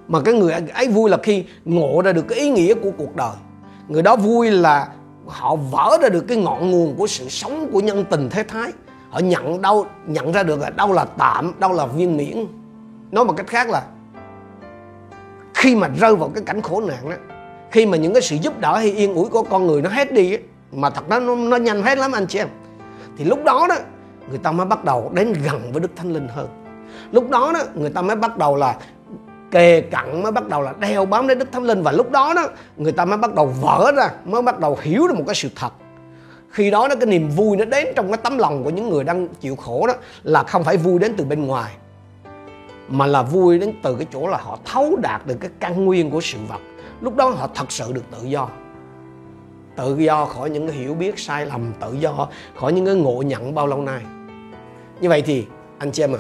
Mà 0.08 0.20
cái 0.22 0.34
người 0.34 0.54
ấy 0.74 0.88
vui 0.88 1.10
là 1.10 1.18
khi 1.24 1.46
ngộ 1.66 2.02
ra 2.02 2.12
được 2.12 2.28
cái 2.28 2.40
ý 2.40 2.50
nghĩa 2.50 2.74
của 2.74 2.92
cuộc 2.98 3.16
đời. 3.16 3.36
Người 3.88 4.02
đó 4.02 4.16
vui 4.16 4.52
là 4.52 4.88
họ 5.28 5.56
vỡ 5.56 5.98
ra 6.02 6.10
được 6.10 6.26
cái 6.28 6.38
ngọn 6.38 6.72
nguồn 6.72 6.96
của 6.96 7.08
sự 7.08 7.30
sống 7.30 7.70
của 7.72 7.80
nhân 7.80 8.06
tình 8.10 8.30
thế 8.30 8.44
thái. 8.44 8.72
Họ 9.10 9.20
nhận 9.20 9.62
đâu, 9.62 9.86
nhận 10.08 10.32
ra 10.32 10.44
được 10.44 10.60
là 10.60 10.70
đâu 10.70 10.94
là 10.94 11.06
tạm, 11.06 11.54
đâu 11.60 11.74
là 11.74 11.86
viên 11.86 12.18
miễn. 12.18 12.46
Nói 13.12 13.26
một 13.26 13.34
cách 13.38 13.48
khác 13.48 13.70
là, 13.70 13.84
khi 15.54 15.76
mà 15.76 15.90
rơi 16.00 16.16
vào 16.16 16.30
cái 16.36 16.44
cảnh 16.44 16.62
khổ 16.62 16.82
nạn 16.82 17.10
đó, 17.10 17.16
khi 17.72 17.86
mà 17.86 17.98
những 17.98 18.14
cái 18.14 18.22
sự 18.22 18.36
giúp 18.36 18.60
đỡ 18.60 18.78
hay 18.78 18.92
yên 18.92 19.14
ủi 19.14 19.30
của 19.30 19.44
con 19.44 19.68
người 19.68 19.82
nó 19.82 19.90
hết 19.90 20.14
đi 20.14 20.38
mà 20.72 20.90
thật 20.90 21.10
nó 21.10 21.20
nó 21.20 21.58
nhanh 21.58 21.84
hết 21.84 21.98
lắm 21.98 22.12
anh 22.12 22.28
chị 22.28 22.40
em, 22.40 22.48
thì 23.18 23.26
lúc 23.26 23.44
đó 23.44 23.66
đó, 23.70 23.76
người 24.30 24.38
ta 24.38 24.52
mới 24.52 24.66
bắt 24.66 24.84
đầu 24.84 25.12
đến 25.14 25.34
gần 25.34 25.72
với 25.72 25.82
đức 25.82 25.92
thánh 25.96 26.14
linh 26.14 26.28
hơn. 26.28 26.48
Lúc 27.12 27.30
đó 27.30 27.52
đó, 27.54 27.60
người 27.76 27.90
ta 27.90 28.02
mới 28.02 28.16
bắt 28.16 28.38
đầu 28.38 28.56
là 28.56 28.78
kề 29.54 29.82
cận 29.82 30.24
mới 30.24 30.32
bắt 30.32 30.48
đầu 30.48 30.62
là 30.62 30.74
đeo 30.80 31.06
bám 31.06 31.28
đến 31.28 31.40
đức 31.40 31.52
thánh 31.52 31.64
linh. 31.64 31.84
Và 31.84 31.92
lúc 31.92 32.12
đó 32.12 32.34
đó, 32.34 32.50
người 32.78 32.92
ta 32.92 33.06
mới 33.06 33.18
bắt 33.18 33.34
đầu 33.34 33.46
vỡ 33.46 33.92
ra, 33.96 34.10
mới 34.26 34.42
bắt 34.42 34.60
đầu 34.60 34.78
hiểu 34.82 35.08
được 35.08 35.14
một 35.18 35.24
cái 35.28 35.36
sự 35.36 35.50
thật. 35.56 35.70
Khi 36.50 36.72
đó 36.72 36.88
đó, 36.88 36.96
cái 37.00 37.06
niềm 37.06 37.30
vui 37.30 37.58
nó 37.58 37.66
đến 37.66 37.88
trong 37.96 38.08
cái 38.08 38.18
tấm 38.18 38.38
lòng 38.38 38.64
của 38.64 38.70
những 38.70 38.90
người 38.90 39.04
đang 39.04 39.28
chịu 39.28 39.56
khổ 39.56 39.88
đó, 39.88 39.94
là 40.24 40.44
không 40.44 40.64
phải 40.64 40.78
vui 40.78 41.00
đến 41.00 41.14
từ 41.18 41.26
bên 41.26 41.48
ngoài, 41.48 41.72
mà 42.88 43.08
là 43.08 43.24
vui 43.24 43.60
đến 43.60 43.74
từ 43.84 43.96
cái 43.96 44.08
chỗ 44.14 44.28
là 44.28 44.38
họ 44.38 44.58
thấu 44.66 44.96
đạt 45.02 45.28
được 45.28 45.36
cái 45.40 45.50
căn 45.60 45.86
nguyên 45.86 46.10
của 46.10 46.22
sự 46.22 46.38
vật. 46.50 46.62
Lúc 47.02 47.16
đó 47.16 47.30
họ 47.30 47.50
thật 47.56 47.72
sự 47.72 47.94
được 47.94 48.04
tự 48.12 48.28
do. 48.28 48.50
Tự 49.76 49.98
do 49.98 50.26
khỏi 50.26 50.50
những 50.50 50.68
cái 50.68 50.78
hiểu 50.78 50.94
biết 50.94 51.20
sai 51.20 51.46
lầm, 51.46 51.74
tự 51.80 51.94
do 51.94 52.28
khỏi 52.56 52.74
những 52.74 52.86
cái 52.86 52.96
ngộ 52.96 53.22
nhận 53.22 53.56
bao 53.56 53.68
lâu 53.68 53.82
nay. 53.82 54.02
Như 55.02 55.10
vậy 55.10 55.22
thì, 55.22 55.46
anh 55.78 55.92
chị 55.92 56.04
em 56.04 56.14
à 56.16 56.20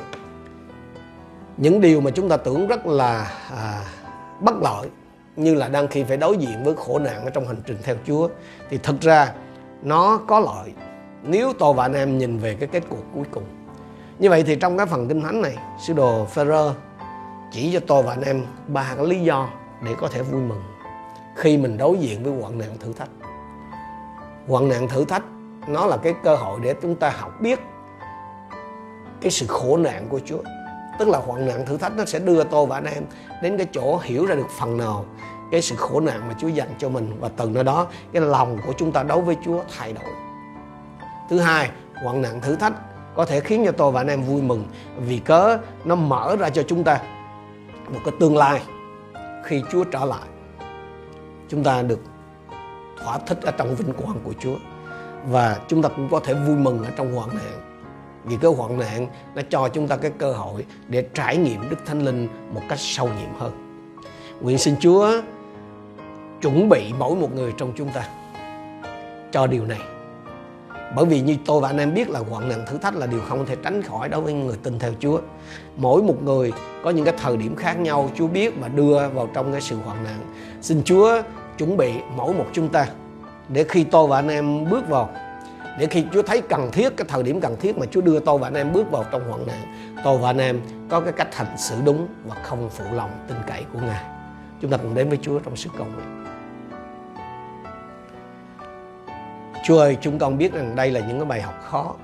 những 1.58 1.82
điều 1.82 2.02
mà 2.02 2.12
chúng 2.12 2.30
ta 2.30 2.38
tưởng 2.38 2.68
rất 2.68 2.86
là 2.86 3.32
à, 3.52 3.82
bất 4.40 4.56
lợi 4.62 4.90
như 5.36 5.56
là 5.56 5.68
đang 5.68 5.88
khi 5.88 6.04
phải 6.04 6.18
đối 6.18 6.38
diện 6.38 6.64
với 6.64 6.76
khổ 6.76 7.00
nạn 7.00 7.26
ở 7.26 7.30
trong 7.30 7.48
hành 7.48 7.62
trình 7.66 7.78
theo 7.84 7.96
Chúa 8.08 8.30
thì 8.70 8.78
thực 8.78 9.02
ra 9.02 9.34
nó 9.84 10.20
có 10.28 10.40
lợi 10.40 10.74
nếu 11.24 11.54
tôi 11.60 11.74
và 11.74 11.86
anh 11.86 11.94
em 11.94 12.18
nhìn 12.18 12.38
về 12.38 12.56
cái 12.60 12.70
kết 12.72 12.84
cục 12.90 13.06
cuối 13.14 13.24
cùng. 13.32 13.44
Như 14.20 14.30
vậy 14.30 14.44
thì 14.44 14.56
trong 14.56 14.78
cái 14.78 14.86
phần 14.86 15.08
kinh 15.08 15.22
thánh 15.22 15.42
này, 15.42 15.56
sư 15.82 15.94
đồ 15.94 16.26
Phêrô 16.26 16.72
chỉ 17.52 17.74
cho 17.74 17.80
tôi 17.88 18.04
và 18.04 18.14
anh 18.14 18.22
em 18.22 18.46
ba 18.68 18.94
cái 18.98 19.06
lý 19.06 19.20
do 19.20 19.50
để 19.86 19.92
có 20.00 20.08
thể 20.08 20.22
vui 20.22 20.42
mừng 20.42 20.62
khi 21.36 21.58
mình 21.58 21.78
đối 21.78 21.98
diện 21.98 22.24
với 22.24 22.42
hoạn 22.42 22.58
nạn 22.58 22.78
thử 22.80 22.94
thách. 22.94 23.10
Hoạn 24.48 24.70
nạn 24.70 24.88
thử 24.88 25.06
thách 25.06 25.24
nó 25.68 25.86
là 25.86 25.98
cái 25.98 26.14
cơ 26.24 26.36
hội 26.36 26.60
để 26.64 26.76
chúng 26.82 26.96
ta 26.96 27.10
học 27.10 27.42
biết 27.42 27.60
cái 29.22 29.32
sự 29.32 29.46
khổ 29.48 29.78
nạn 29.78 30.08
của 30.10 30.20
Chúa 30.26 30.42
tức 31.00 31.08
là 31.08 31.20
hoạn 31.20 31.48
nạn 31.48 31.66
thử 31.66 31.78
thách 31.78 31.98
nó 31.98 32.06
sẽ 32.06 32.20
đưa 32.20 32.44
tôi 32.44 32.66
và 32.66 32.78
anh 32.78 32.86
em 32.86 33.04
đến 33.42 33.58
cái 33.58 33.68
chỗ 33.74 34.00
hiểu 34.04 34.26
ra 34.26 34.36
được 34.36 34.50
phần 34.60 34.78
nào 34.78 35.06
cái 35.52 35.62
sự 35.62 35.76
khổ 35.76 36.00
nạn 36.00 36.22
mà 36.28 36.36
Chúa 36.40 36.48
dành 36.48 36.70
cho 36.78 36.90
mình 36.90 37.18
và 37.20 37.30
từ 37.38 37.50
nơi 37.50 37.64
đó 37.64 37.88
cái 38.14 38.22
lòng 38.22 38.58
của 38.66 38.74
chúng 38.78 38.92
ta 38.92 39.04
đối 39.04 39.22
với 39.22 39.38
Chúa 39.46 39.62
thay 39.78 39.94
đổi. 39.94 40.14
Thứ 41.30 41.40
hai, 41.40 41.70
hoạn 42.04 42.22
nạn 42.22 42.42
thử 42.42 42.56
thách 42.56 42.74
có 43.16 43.26
thể 43.26 43.40
khiến 43.40 43.64
cho 43.66 43.72
tôi 43.72 43.92
và 43.92 44.02
anh 44.02 44.08
em 44.08 44.24
vui 44.24 44.42
mừng 44.42 44.66
vì 44.98 45.20
cớ 45.20 45.58
nó 45.86 45.96
mở 45.96 46.36
ra 46.40 46.50
cho 46.50 46.64
chúng 46.64 46.84
ta 46.84 47.00
một 47.90 48.00
cái 48.06 48.14
tương 48.20 48.38
lai 48.38 48.62
khi 49.44 49.64
Chúa 49.72 49.84
trở 49.84 50.06
lại. 50.06 50.28
Chúng 51.50 51.64
ta 51.64 51.82
được 51.82 52.00
thỏa 53.04 53.18
thích 53.18 53.42
ở 53.42 53.52
trong 53.52 53.76
vinh 53.76 53.94
quang 53.94 54.20
của 54.24 54.34
Chúa 54.40 54.56
và 55.28 55.60
chúng 55.68 55.82
ta 55.82 55.90
cũng 55.90 56.10
có 56.12 56.20
thể 56.20 56.34
vui 56.34 56.56
mừng 56.56 56.84
ở 56.84 56.90
trong 56.96 57.16
hoạn 57.16 57.30
nạn 57.30 57.73
vì 58.26 58.38
cái 58.42 58.52
hoạn 58.52 58.80
nạn 58.80 59.08
nó 59.36 59.42
cho 59.50 59.70
chúng 59.70 59.88
ta 59.88 59.98
cái 59.98 60.12
cơ 60.18 60.34
hội 60.34 60.66
để 60.88 61.06
trải 61.14 61.38
nghiệm 61.38 61.70
Đức 61.70 61.86
Thánh 61.86 62.06
Linh 62.06 62.28
một 62.54 62.62
cách 62.70 62.80
sâu 62.80 63.08
nhiệm 63.08 63.40
hơn. 63.40 63.52
Nguyện 64.42 64.58
xin 64.58 64.76
Chúa 64.80 65.22
chuẩn 66.42 66.70
bị 66.70 66.94
mỗi 67.00 67.16
một 67.16 67.36
người 67.36 67.54
trong 67.58 67.74
chúng 67.76 67.90
ta 67.90 68.08
cho 69.32 69.48
điều 69.48 69.66
này. 69.66 69.80
Bởi 70.96 71.06
vì 71.06 71.22
như 71.22 71.38
tôi 71.46 71.62
và 71.62 71.70
anh 71.70 71.78
em 71.78 71.94
biết 71.94 72.10
là 72.10 72.20
hoạn 72.20 72.50
nạn 72.50 72.66
thử 72.68 72.78
thách 72.78 72.96
là 72.96 73.06
điều 73.06 73.20
không 73.20 73.46
thể 73.46 73.56
tránh 73.64 73.82
khỏi 73.82 74.10
đối 74.10 74.22
với 74.22 74.34
người 74.34 74.58
tin 74.64 74.80
theo 74.80 74.92
Chúa. 75.00 75.20
Mỗi 75.78 76.04
một 76.04 76.24
người 76.24 76.52
có 76.84 76.90
những 76.90 77.06
cái 77.06 77.14
thời 77.22 77.38
điểm 77.38 77.56
khác 77.56 77.80
nhau, 77.80 78.10
Chúa 78.16 78.28
biết 78.28 78.54
và 78.60 78.68
đưa 78.68 79.10
vào 79.10 79.30
trong 79.34 79.52
cái 79.52 79.62
sự 79.62 79.78
hoạn 79.86 80.04
nạn. 80.04 80.20
Xin 80.62 80.82
Chúa 80.84 81.22
chuẩn 81.58 81.78
bị 81.78 81.94
mỗi 82.16 82.34
một 82.34 82.46
chúng 82.54 82.70
ta 82.70 82.88
để 83.50 83.64
khi 83.64 83.84
tôi 83.84 84.08
và 84.08 84.18
anh 84.18 84.28
em 84.28 84.70
bước 84.70 84.90
vào 84.90 85.10
để 85.80 85.88
khi 85.88 86.06
Chúa 86.14 86.22
thấy 86.22 86.42
cần 86.42 86.72
thiết, 86.72 86.98
cái 86.98 87.06
thời 87.10 87.24
điểm 87.24 87.42
cần 87.42 87.56
thiết 87.60 87.78
mà 87.78 87.86
Chúa 87.86 88.02
đưa 88.02 88.20
tôi 88.20 88.38
và 88.38 88.48
anh 88.48 88.54
em 88.54 88.74
bước 88.74 88.92
vào 88.92 89.06
trong 89.12 89.30
hoạn 89.30 89.48
nạn, 89.48 89.96
tôi 90.04 90.18
và 90.18 90.30
anh 90.30 90.38
em 90.38 90.62
có 90.90 91.00
cái 91.00 91.14
cách 91.14 91.36
hành 91.36 91.58
xử 91.58 91.76
đúng 91.86 92.08
và 92.26 92.36
không 92.44 92.70
phụ 92.70 92.86
lòng 92.94 93.10
tin 93.28 93.38
cậy 93.48 93.64
của 93.74 93.80
Ngài. 93.80 94.04
Chúng 94.62 94.72
ta 94.72 94.78
cùng 94.78 94.96
đến 94.96 95.10
với 95.10 95.20
Chúa 95.22 95.40
trong 95.40 95.56
sự 95.56 95.70
cầu 95.78 95.88
nguyện. 95.96 96.26
Chúa 99.66 99.80
ơi, 99.80 99.98
chúng 100.02 100.20
con 100.20 100.38
biết 100.38 100.54
rằng 100.54 100.76
đây 100.76 100.92
là 100.92 101.00
những 101.00 101.20
cái 101.20 101.26
bài 101.26 101.42
học 101.42 101.56
khó. 101.64 101.96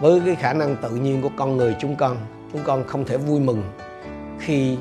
Với 0.00 0.20
cái 0.26 0.34
khả 0.34 0.52
năng 0.52 0.76
tự 0.76 0.90
nhiên 0.90 1.22
của 1.22 1.30
con 1.36 1.56
người 1.56 1.76
chúng 1.80 1.96
con 1.96 2.16
chúng 2.52 2.62
con 2.64 2.84
không 2.86 3.04
thể 3.04 3.16
vui 3.16 3.40
mừng 3.40 3.62
khi 4.38 4.78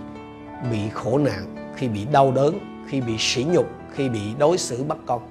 bị 0.72 0.90
khổ 0.94 1.18
nạn, 1.18 1.74
khi 1.76 1.88
bị 1.88 2.06
đau 2.12 2.32
đớn, 2.32 2.60
khi 2.88 3.02
bị 3.02 3.16
sỉ 3.20 3.44
nhục, 3.44 3.66
khi 3.92 4.10
bị 4.10 4.20
đối 4.40 4.58
xử 4.58 4.84
bất 4.84 4.98
công 5.06 5.22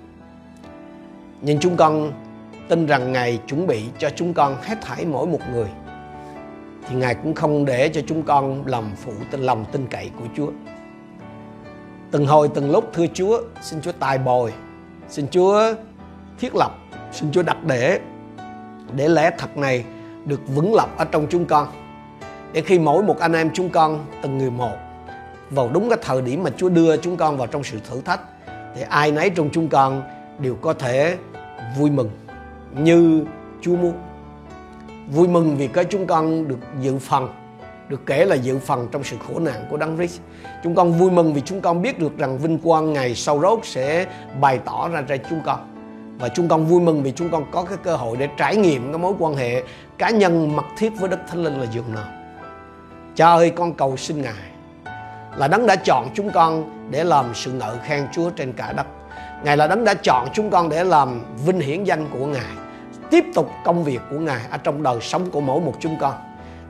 nhưng 1.43 1.61
chúng 1.61 1.77
con 1.77 2.13
tin 2.69 2.87
rằng 2.87 3.13
Ngài 3.13 3.39
chuẩn 3.47 3.67
bị 3.67 3.85
cho 3.99 4.11
chúng 4.17 4.35
con 4.35 4.57
hết 4.63 4.79
thảy 4.81 5.05
mỗi 5.05 5.27
một 5.27 5.41
người 5.53 5.69
thì 6.89 6.97
Ngài 6.97 7.15
cũng 7.15 7.35
không 7.35 7.65
để 7.65 7.89
cho 7.89 8.01
chúng 8.07 8.23
con 8.23 8.67
làm 8.67 8.91
phụ 9.05 9.13
tin 9.31 9.41
lòng 9.41 9.65
tin 9.73 9.87
cậy 9.87 10.11
của 10.19 10.25
Chúa. 10.37 10.51
Từng 12.11 12.27
hồi 12.27 12.51
từng 12.55 12.71
lúc 12.71 12.91
thưa 12.93 13.07
Chúa, 13.15 13.41
xin 13.63 13.81
Chúa 13.83 13.93
tài 13.93 14.19
bồi, 14.19 14.53
xin 15.09 15.29
Chúa 15.29 15.75
thiết 16.39 16.55
lập, 16.55 16.71
xin 17.13 17.33
Chúa 17.33 17.43
đặt 17.43 17.65
để 17.65 18.01
để 18.93 19.09
lẽ 19.09 19.31
thật 19.39 19.57
này 19.57 19.85
được 20.25 20.41
vững 20.49 20.75
lập 20.75 20.89
ở 20.97 21.05
trong 21.05 21.27
chúng 21.31 21.45
con. 21.45 21.69
Để 22.53 22.61
khi 22.61 22.79
mỗi 22.79 23.03
một 23.03 23.19
anh 23.19 23.33
em 23.33 23.51
chúng 23.55 23.71
con 23.71 24.07
từng 24.23 24.39
người 24.39 24.51
một 24.51 24.77
vào 25.51 25.71
đúng 25.73 25.89
cái 25.89 25.99
thời 26.03 26.23
điểm 26.23 26.43
mà 26.43 26.51
Chúa 26.57 26.69
đưa 26.69 26.97
chúng 26.97 27.17
con 27.17 27.37
vào 27.37 27.47
trong 27.47 27.65
sự 27.65 27.79
thử 27.91 28.01
thách 28.01 28.21
thì 28.75 28.83
ai 28.89 29.13
nấy 29.13 29.31
trong 29.31 29.49
chúng 29.53 29.69
con 29.69 30.03
đều 30.39 30.55
có 30.55 30.73
thể 30.73 31.17
vui 31.77 31.91
mừng 31.91 32.11
như 32.79 33.25
Chúa 33.61 33.77
muốn. 33.77 33.93
Vui 35.11 35.29
mừng 35.29 35.57
vì 35.57 35.69
cái 35.69 35.85
chúng 35.85 36.07
con 36.07 36.49
được 36.49 36.59
dự 36.81 36.99
phần, 36.99 37.29
được 37.89 38.07
kể 38.07 38.25
là 38.25 38.35
dự 38.35 38.59
phần 38.59 38.89
trong 38.93 39.05
sự 39.05 39.17
khổ 39.29 39.39
nạn 39.39 39.67
của 39.71 39.77
Đấng 39.77 39.97
Christ. 39.97 40.21
Chúng 40.65 40.75
con 40.75 40.93
vui 40.93 41.11
mừng 41.11 41.35
vì 41.35 41.41
chúng 41.41 41.61
con 41.61 41.83
biết 41.83 41.99
được 41.99 42.19
rằng 42.19 42.39
vinh 42.39 42.59
quang 42.59 42.93
ngày 42.93 43.15
sau 43.15 43.41
rốt 43.41 43.59
sẽ 43.63 44.07
bày 44.41 44.59
tỏ 44.65 44.89
ra 44.89 45.03
cho 45.09 45.17
chúng 45.31 45.41
con. 45.47 45.59
Và 46.19 46.29
chúng 46.29 46.49
con 46.49 46.67
vui 46.67 46.81
mừng 46.81 47.03
vì 47.03 47.13
chúng 47.13 47.31
con 47.31 47.45
có 47.51 47.63
cái 47.63 47.79
cơ 47.83 47.97
hội 47.97 48.17
để 48.17 48.29
trải 48.37 48.57
nghiệm 48.57 48.93
cái 48.93 48.99
mối 48.99 49.15
quan 49.19 49.35
hệ 49.35 49.63
cá 49.99 50.11
nhân 50.11 50.57
mật 50.57 50.67
thiết 50.79 50.93
với 51.01 51.09
Đức 51.09 51.19
Thánh 51.29 51.43
Linh 51.43 51.61
là 51.61 51.67
dường 51.73 51.95
nào. 51.95 52.09
Cha 53.15 53.27
ơi 53.27 53.51
con 53.51 53.75
cầu 53.75 53.97
xin 53.97 54.23
Ngài 54.23 54.51
là 55.37 55.49
đấng 55.49 55.67
đã 55.67 55.77
chọn 55.77 56.09
chúng 56.15 56.31
con 56.31 56.81
để 56.91 57.05
làm 57.05 57.27
sự 57.35 57.53
ngợi 57.53 57.77
khen 57.85 58.07
Chúa 58.13 58.31
trên 58.31 58.53
cả 58.53 58.73
đất 58.73 58.87
Ngài 59.45 59.57
là 59.57 59.67
đấng 59.67 59.85
đã 59.85 59.95
chọn 59.95 60.29
chúng 60.33 60.51
con 60.51 60.69
để 60.69 60.85
làm 60.85 61.21
vinh 61.47 61.61
hiển 61.61 61.85
danh 61.85 62.07
của 62.13 62.27
Ngài 62.27 62.51
Tiếp 63.11 63.25
tục 63.35 63.51
công 63.65 63.85
việc 63.85 64.01
của 64.11 64.19
Ngài 64.19 64.41
ở 64.51 64.59
trong 64.59 64.83
đời 64.83 64.99
sống 65.01 65.31
của 65.31 65.41
mỗi 65.41 65.61
một 65.61 65.75
chúng 65.81 65.97
con. 66.01 66.15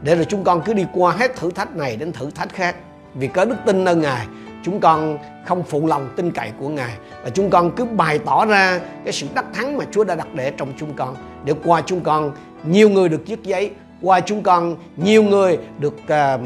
Để 0.02 0.14
rồi 0.14 0.24
chúng 0.24 0.44
con 0.44 0.62
cứ 0.64 0.72
đi 0.72 0.86
qua 0.92 1.12
hết 1.12 1.36
thử 1.36 1.50
thách 1.50 1.76
này 1.76 1.96
đến 1.96 2.12
thử 2.12 2.30
thách 2.30 2.52
khác. 2.52 2.76
Vì 3.14 3.28
có 3.28 3.44
đức 3.44 3.56
tin 3.66 3.84
nơi 3.84 3.96
Ngài 3.96 4.26
Chúng 4.64 4.80
con 4.80 5.18
không 5.46 5.62
phụ 5.62 5.86
lòng 5.86 6.08
tin 6.16 6.32
cậy 6.32 6.50
của 6.58 6.68
Ngài 6.68 6.92
Và 7.24 7.30
chúng 7.30 7.50
con 7.50 7.70
cứ 7.70 7.84
bày 7.84 8.18
tỏ 8.18 8.46
ra 8.46 8.80
cái 9.04 9.12
sự 9.12 9.26
đắc 9.34 9.44
thắng 9.54 9.76
mà 9.76 9.84
Chúa 9.90 10.04
đã 10.04 10.14
đặt 10.14 10.28
để 10.34 10.52
trong 10.56 10.72
chúng 10.78 10.94
con. 10.94 11.16
Để 11.44 11.54
qua 11.64 11.82
chúng 11.86 12.00
con 12.00 12.32
nhiều 12.64 12.88
người 12.88 13.08
được 13.08 13.20
viết 13.26 13.42
giấy 13.42 13.70
Qua 14.02 14.20
chúng 14.20 14.42
con 14.42 14.76
nhiều 14.96 15.22
người 15.22 15.58
được 15.78 15.94
uh, 16.04 16.40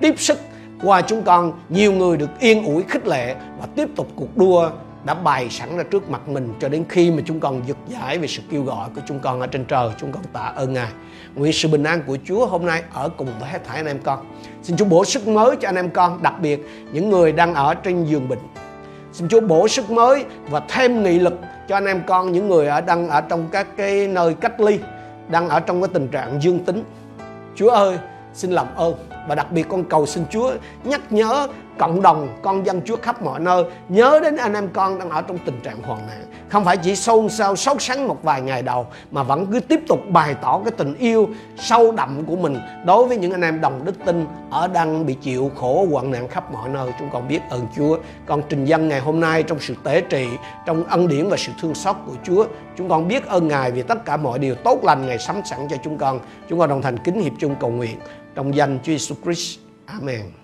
tiếp 0.00 0.14
sức 0.18 0.38
qua 0.82 1.02
chúng 1.02 1.22
con 1.22 1.52
nhiều 1.68 1.92
người 1.92 2.16
được 2.16 2.40
yên 2.40 2.64
ủi 2.64 2.82
khích 2.82 3.06
lệ 3.06 3.34
và 3.60 3.66
tiếp 3.76 3.88
tục 3.96 4.06
cuộc 4.16 4.36
đua 4.36 4.70
đã 5.04 5.14
bày 5.14 5.50
sẵn 5.50 5.76
ra 5.76 5.82
trước 5.82 6.10
mặt 6.10 6.28
mình 6.28 6.54
cho 6.60 6.68
đến 6.68 6.84
khi 6.88 7.10
mà 7.10 7.22
chúng 7.26 7.40
con 7.40 7.62
giật 7.66 7.76
giải 7.88 8.18
về 8.18 8.26
sự 8.26 8.42
kêu 8.50 8.62
gọi 8.62 8.88
của 8.94 9.00
chúng 9.06 9.20
con 9.20 9.40
ở 9.40 9.46
trên 9.46 9.64
trời, 9.64 9.88
chúng 9.98 10.12
con 10.12 10.22
tạ 10.32 10.52
ơn 10.56 10.72
ngài. 10.72 10.88
Nguyện 11.34 11.52
sự 11.52 11.68
bình 11.68 11.84
an 11.84 12.02
của 12.06 12.18
chúa 12.24 12.46
hôm 12.46 12.66
nay 12.66 12.82
ở 12.92 13.08
cùng 13.08 13.28
với 13.40 13.48
hết 13.48 13.58
thảy 13.64 13.76
anh 13.76 13.86
em 13.86 13.98
con. 14.04 14.26
Xin 14.62 14.76
chúa 14.76 14.84
bổ 14.84 15.04
sức 15.04 15.28
mới 15.28 15.56
cho 15.56 15.68
anh 15.68 15.76
em 15.76 15.90
con, 15.90 16.22
đặc 16.22 16.34
biệt 16.40 16.66
những 16.92 17.10
người 17.10 17.32
đang 17.32 17.54
ở 17.54 17.74
trên 17.74 18.04
giường 18.04 18.28
bệnh. 18.28 18.38
Xin 19.12 19.28
chúa 19.28 19.40
bổ 19.40 19.68
sức 19.68 19.90
mới 19.90 20.24
và 20.50 20.60
thêm 20.68 21.02
nghị 21.02 21.18
lực 21.18 21.34
cho 21.68 21.76
anh 21.76 21.86
em 21.86 22.02
con, 22.06 22.32
những 22.32 22.48
người 22.48 22.66
ở 22.66 22.80
đang 22.80 23.08
ở 23.08 23.20
trong 23.20 23.48
các 23.52 23.66
cái 23.76 24.08
nơi 24.08 24.34
cách 24.34 24.60
ly, 24.60 24.78
đang 25.28 25.48
ở 25.48 25.60
trong 25.60 25.82
cái 25.82 25.88
tình 25.92 26.08
trạng 26.08 26.42
dương 26.42 26.58
tính. 26.64 26.84
Chúa 27.56 27.70
ơi 27.70 27.98
xin 28.34 28.50
làm 28.50 28.66
ơn 28.76 28.94
và 29.28 29.34
đặc 29.34 29.52
biệt 29.52 29.66
con 29.68 29.84
cầu 29.84 30.06
xin 30.06 30.24
Chúa 30.30 30.52
nhắc 30.84 31.00
nhớ 31.10 31.48
cộng 31.78 32.02
đồng 32.02 32.28
con 32.42 32.66
dân 32.66 32.80
Chúa 32.84 32.96
khắp 33.02 33.22
mọi 33.22 33.40
nơi. 33.40 33.64
Nhớ 33.88 34.20
đến 34.22 34.36
anh 34.36 34.54
em 34.54 34.68
con 34.72 34.98
đang 34.98 35.10
ở 35.10 35.22
trong 35.22 35.38
tình 35.38 35.60
trạng 35.60 35.82
hoàn 35.82 36.06
nạn. 36.06 36.24
Không 36.48 36.64
phải 36.64 36.76
chỉ 36.76 36.96
xôn 36.96 37.28
xao, 37.28 37.56
sốt 37.56 37.82
sắng 37.82 38.08
một 38.08 38.18
vài 38.22 38.40
ngày 38.42 38.62
đầu 38.62 38.86
mà 39.10 39.22
vẫn 39.22 39.46
cứ 39.46 39.60
tiếp 39.60 39.80
tục 39.88 39.98
bày 40.08 40.34
tỏ 40.42 40.60
cái 40.64 40.72
tình 40.76 40.94
yêu 40.94 41.28
sâu 41.56 41.92
đậm 41.92 42.24
của 42.24 42.36
mình 42.36 42.58
đối 42.86 43.06
với 43.06 43.16
những 43.16 43.32
anh 43.32 43.40
em 43.40 43.60
đồng 43.60 43.84
đức 43.84 43.94
tin 44.06 44.26
ở 44.50 44.68
đang 44.68 45.06
bị 45.06 45.14
chịu 45.14 45.50
khổ 45.56 45.86
hoạn 45.90 46.10
nạn 46.10 46.28
khắp 46.28 46.52
mọi 46.52 46.68
nơi. 46.68 46.92
Chúng 46.98 47.10
con 47.12 47.28
biết 47.28 47.40
ơn 47.50 47.66
Chúa. 47.76 47.98
Con 48.26 48.42
trình 48.48 48.64
dân 48.64 48.88
ngày 48.88 49.00
hôm 49.00 49.20
nay 49.20 49.42
trong 49.42 49.60
sự 49.60 49.74
tế 49.84 50.00
trị 50.00 50.28
trong 50.66 50.84
ân 50.84 51.08
điển 51.08 51.28
và 51.28 51.36
sự 51.36 51.52
thương 51.60 51.74
xót 51.74 51.96
của 52.06 52.14
Chúa. 52.24 52.44
Chúng 52.76 52.88
con 52.88 53.08
biết 53.08 53.26
ơn 53.26 53.48
Ngài 53.48 53.70
vì 53.70 53.82
tất 53.82 54.04
cả 54.04 54.16
mọi 54.16 54.38
điều 54.38 54.54
tốt 54.54 54.84
lành 54.84 55.06
Ngài 55.06 55.18
sắm 55.18 55.40
sẵn 55.44 55.68
cho 55.70 55.76
chúng 55.84 55.98
con. 55.98 56.20
Chúng 56.48 56.58
con 56.58 56.68
đồng 56.68 56.82
thành 56.82 56.98
kính 56.98 57.20
hiệp 57.20 57.32
chung 57.38 57.54
cầu 57.60 57.70
nguyện 57.70 57.98
trong 58.40 58.54
danh 58.54 58.78
Chúa 58.82 58.92
Jesus 58.92 59.14
Christ. 59.24 59.58
Amen. 59.86 60.39